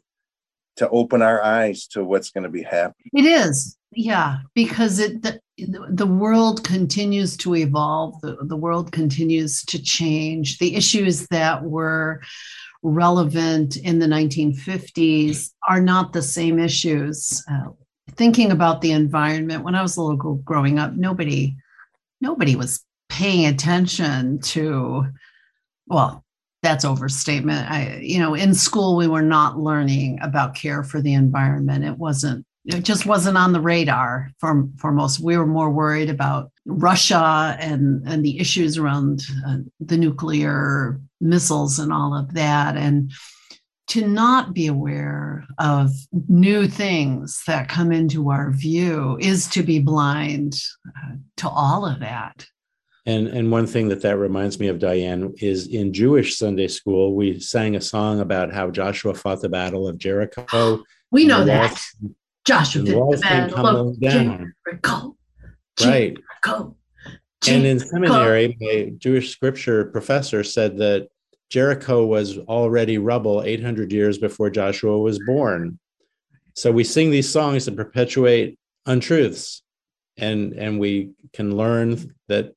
to 0.76 0.88
open 0.88 1.20
our 1.20 1.42
eyes 1.42 1.86
to 1.88 2.02
what's 2.02 2.30
going 2.30 2.44
to 2.44 2.50
be 2.50 2.62
happening. 2.62 3.10
It 3.12 3.26
is, 3.26 3.76
yeah, 3.90 4.38
because 4.54 4.98
it 4.98 5.22
the, 5.22 5.38
the 5.58 6.06
world 6.06 6.64
continues 6.64 7.36
to 7.38 7.54
evolve. 7.54 8.20
The, 8.22 8.38
the 8.42 8.56
world 8.56 8.90
continues 8.90 9.62
to 9.66 9.82
change. 9.82 10.58
The 10.58 10.74
issues 10.74 11.26
that 11.28 11.62
were 11.62 12.22
relevant 12.82 13.76
in 13.76 13.98
the 13.98 14.06
1950s 14.06 15.50
are 15.68 15.80
not 15.80 16.12
the 16.12 16.22
same 16.22 16.58
issues. 16.58 17.42
Uh, 17.50 17.70
thinking 18.12 18.50
about 18.50 18.80
the 18.80 18.92
environment 18.92 19.64
when 19.64 19.74
I 19.74 19.82
was 19.82 19.96
a 19.96 20.02
little 20.02 20.16
girl 20.16 20.34
growing 20.36 20.78
up, 20.78 20.92
nobody 20.94 21.56
nobody 22.20 22.56
was 22.56 22.84
paying 23.08 23.44
attention 23.44 24.38
to 24.38 25.04
well 25.86 26.24
that's 26.62 26.84
overstatement 26.84 27.70
i 27.70 27.98
you 28.00 28.18
know 28.18 28.34
in 28.34 28.54
school 28.54 28.96
we 28.96 29.06
were 29.06 29.20
not 29.20 29.58
learning 29.58 30.18
about 30.22 30.54
care 30.54 30.82
for 30.82 31.02
the 31.02 31.12
environment 31.12 31.84
it 31.84 31.98
wasn't 31.98 32.46
it 32.64 32.84
just 32.84 33.06
wasn't 33.06 33.36
on 33.36 33.52
the 33.52 33.60
radar 33.60 34.30
for, 34.38 34.68
for 34.76 34.92
most. 34.92 35.20
We 35.20 35.36
were 35.36 35.46
more 35.46 35.70
worried 35.70 36.10
about 36.10 36.50
russia 36.64 37.56
and 37.58 38.06
and 38.06 38.24
the 38.24 38.38
issues 38.38 38.78
around 38.78 39.20
uh, 39.44 39.56
the 39.80 39.96
nuclear 39.96 41.00
missiles 41.20 41.78
and 41.80 41.92
all 41.92 42.16
of 42.16 42.34
that. 42.34 42.76
And 42.76 43.12
to 43.88 44.06
not 44.06 44.54
be 44.54 44.68
aware 44.68 45.44
of 45.58 45.90
new 46.28 46.68
things 46.68 47.42
that 47.46 47.68
come 47.68 47.90
into 47.90 48.30
our 48.30 48.52
view 48.52 49.18
is 49.20 49.48
to 49.48 49.62
be 49.62 49.80
blind 49.80 50.56
uh, 50.86 51.16
to 51.38 51.48
all 51.48 51.84
of 51.84 52.00
that. 52.00 52.46
And 53.06 53.26
and 53.26 53.50
one 53.50 53.66
thing 53.66 53.88
that 53.88 54.02
that 54.02 54.18
reminds 54.18 54.60
me 54.60 54.68
of 54.68 54.78
Diane 54.78 55.34
is 55.40 55.66
in 55.66 55.92
Jewish 55.92 56.38
Sunday 56.38 56.68
school 56.68 57.16
we 57.16 57.40
sang 57.40 57.74
a 57.74 57.80
song 57.80 58.20
about 58.20 58.52
how 58.52 58.70
Joshua 58.70 59.14
fought 59.14 59.40
the 59.40 59.48
battle 59.48 59.88
of 59.88 59.98
Jericho. 59.98 60.84
We 61.14 61.26
know 61.26 61.44
that 61.44 61.78
Joshua 62.44 62.82
the 62.82 62.98
walls 62.98 63.20
came 63.22 63.48
tumbling 63.48 63.98
down. 64.00 64.52
Jericho. 64.66 65.16
Right. 65.80 66.16
Jericho. 66.44 66.76
And 67.48 67.66
in 67.66 67.80
seminary, 67.80 68.56
my 68.60 68.92
Jewish 68.98 69.30
scripture 69.30 69.86
professor 69.86 70.44
said 70.44 70.78
that 70.78 71.08
Jericho 71.50 72.06
was 72.06 72.38
already 72.38 72.98
rubble 72.98 73.42
800 73.42 73.92
years 73.92 74.18
before 74.18 74.48
Joshua 74.48 74.98
was 74.98 75.18
born. 75.26 75.78
So 76.54 76.70
we 76.70 76.84
sing 76.84 77.10
these 77.10 77.30
songs 77.30 77.64
to 77.64 77.72
perpetuate 77.72 78.58
untruths, 78.86 79.62
and 80.16 80.52
and 80.52 80.78
we 80.78 81.10
can 81.32 81.56
learn 81.56 82.14
that 82.28 82.54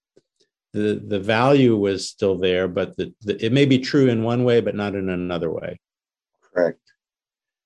the 0.74 1.02
the 1.06 1.20
value 1.20 1.76
was 1.78 2.08
still 2.08 2.38
there, 2.38 2.68
but 2.68 2.96
the, 2.98 3.14
the, 3.22 3.44
it 3.44 3.54
may 3.54 3.66
be 3.66 3.80
true 3.80 4.08
in 4.08 4.24
one 4.24 4.44
way, 4.44 4.62
but 4.62 4.76
not 4.76 4.96
in 4.96 5.10
another 5.10 5.50
way. 5.50 5.80
Correct. 6.54 6.80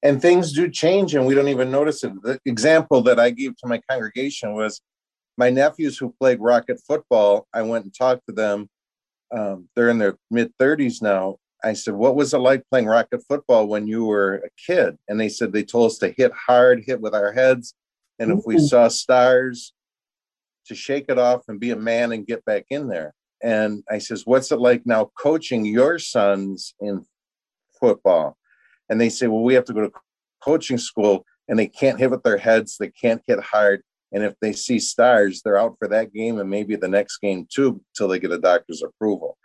And 0.01 0.21
things 0.21 0.53
do 0.53 0.69
change, 0.69 1.13
and 1.13 1.25
we 1.25 1.35
don't 1.35 1.49
even 1.49 1.71
notice 1.71 2.03
it. 2.03 2.13
The 2.23 2.39
example 2.45 3.01
that 3.03 3.19
I 3.19 3.31
gave 3.31 3.57
to 3.57 3.67
my 3.67 3.81
congregation 3.89 4.53
was 4.53 4.81
my 5.37 5.49
nephews 5.49 5.97
who 5.97 6.15
played 6.19 6.39
rocket 6.39 6.79
football. 6.87 7.47
I 7.53 7.63
went 7.63 7.85
and 7.85 7.93
talked 7.93 8.25
to 8.27 8.33
them. 8.33 8.69
Um, 9.35 9.67
they're 9.75 9.89
in 9.89 9.97
their 9.97 10.17
mid 10.31 10.53
30s 10.57 11.01
now. 11.01 11.37
I 11.63 11.73
said, 11.73 11.95
What 11.95 12.15
was 12.15 12.33
it 12.33 12.39
like 12.39 12.63
playing 12.69 12.85
rocket 12.85 13.21
football 13.27 13.67
when 13.67 13.87
you 13.87 14.05
were 14.05 14.35
a 14.35 14.49
kid? 14.65 14.97
And 15.09 15.19
they 15.19 15.27
said 15.27 15.51
they 15.51 15.63
told 15.63 15.91
us 15.91 15.97
to 15.97 16.13
hit 16.15 16.31
hard, 16.31 16.83
hit 16.85 17.01
with 17.01 17.13
our 17.13 17.33
heads. 17.33 17.73
And 18.19 18.31
if 18.31 18.45
we 18.45 18.59
saw 18.59 18.87
stars, 18.87 19.73
to 20.69 20.75
shake 20.75 21.05
it 21.09 21.17
off 21.17 21.41
and 21.47 21.59
be 21.59 21.71
a 21.71 21.75
man 21.75 22.11
and 22.11 22.27
get 22.27 22.45
back 22.45 22.65
in 22.69 22.87
there. 22.87 23.13
And 23.41 23.83
I 23.89 23.97
says, 23.97 24.25
What's 24.25 24.51
it 24.51 24.59
like 24.59 24.85
now 24.85 25.11
coaching 25.17 25.65
your 25.65 25.99
sons 25.99 26.75
in 26.79 27.05
football? 27.79 28.37
And 28.89 28.99
they 28.99 29.09
say, 29.09 29.27
Well, 29.27 29.43
we 29.43 29.53
have 29.53 29.65
to 29.65 29.73
go 29.73 29.81
to 29.81 29.91
coaching 30.43 30.77
school 30.77 31.25
and 31.47 31.57
they 31.57 31.67
can't 31.67 31.99
hit 31.99 32.11
with 32.11 32.23
their 32.23 32.37
heads, 32.37 32.77
they 32.77 32.89
can't 32.89 33.21
hit 33.27 33.39
hard. 33.39 33.81
And 34.11 34.23
if 34.23 34.33
they 34.41 34.53
see 34.53 34.79
stars, 34.79 35.41
they're 35.43 35.57
out 35.57 35.75
for 35.77 35.87
that 35.89 36.13
game 36.13 36.39
and 36.39 36.49
maybe 36.49 36.75
the 36.75 36.87
next 36.87 37.17
game 37.17 37.47
too, 37.51 37.81
till 37.95 38.07
they 38.07 38.19
get 38.19 38.31
a 38.31 38.39
doctor's 38.39 38.81
approval. 38.81 39.37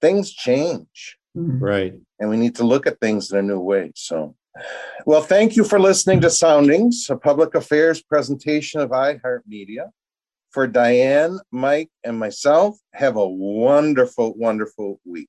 Things 0.00 0.32
change. 0.32 1.18
Mm-hmm. 1.36 1.64
Right. 1.64 1.94
And 2.20 2.30
we 2.30 2.36
need 2.36 2.54
to 2.56 2.64
look 2.64 2.86
at 2.86 3.00
things 3.00 3.32
in 3.32 3.38
a 3.38 3.42
new 3.42 3.60
way. 3.60 3.92
So, 3.94 4.36
well, 5.06 5.22
thank 5.22 5.56
you 5.56 5.64
for 5.64 5.80
listening 5.80 6.20
to 6.20 6.30
Soundings, 6.30 7.06
a 7.10 7.16
public 7.16 7.54
affairs 7.54 8.02
presentation 8.02 8.80
of 8.80 8.90
iHeartMedia 8.90 9.90
for 10.50 10.66
Diane, 10.68 11.40
Mike, 11.50 11.90
and 12.04 12.18
myself. 12.18 12.78
Have 12.92 13.16
a 13.16 13.28
wonderful, 13.28 14.34
wonderful 14.36 15.00
week. 15.04 15.28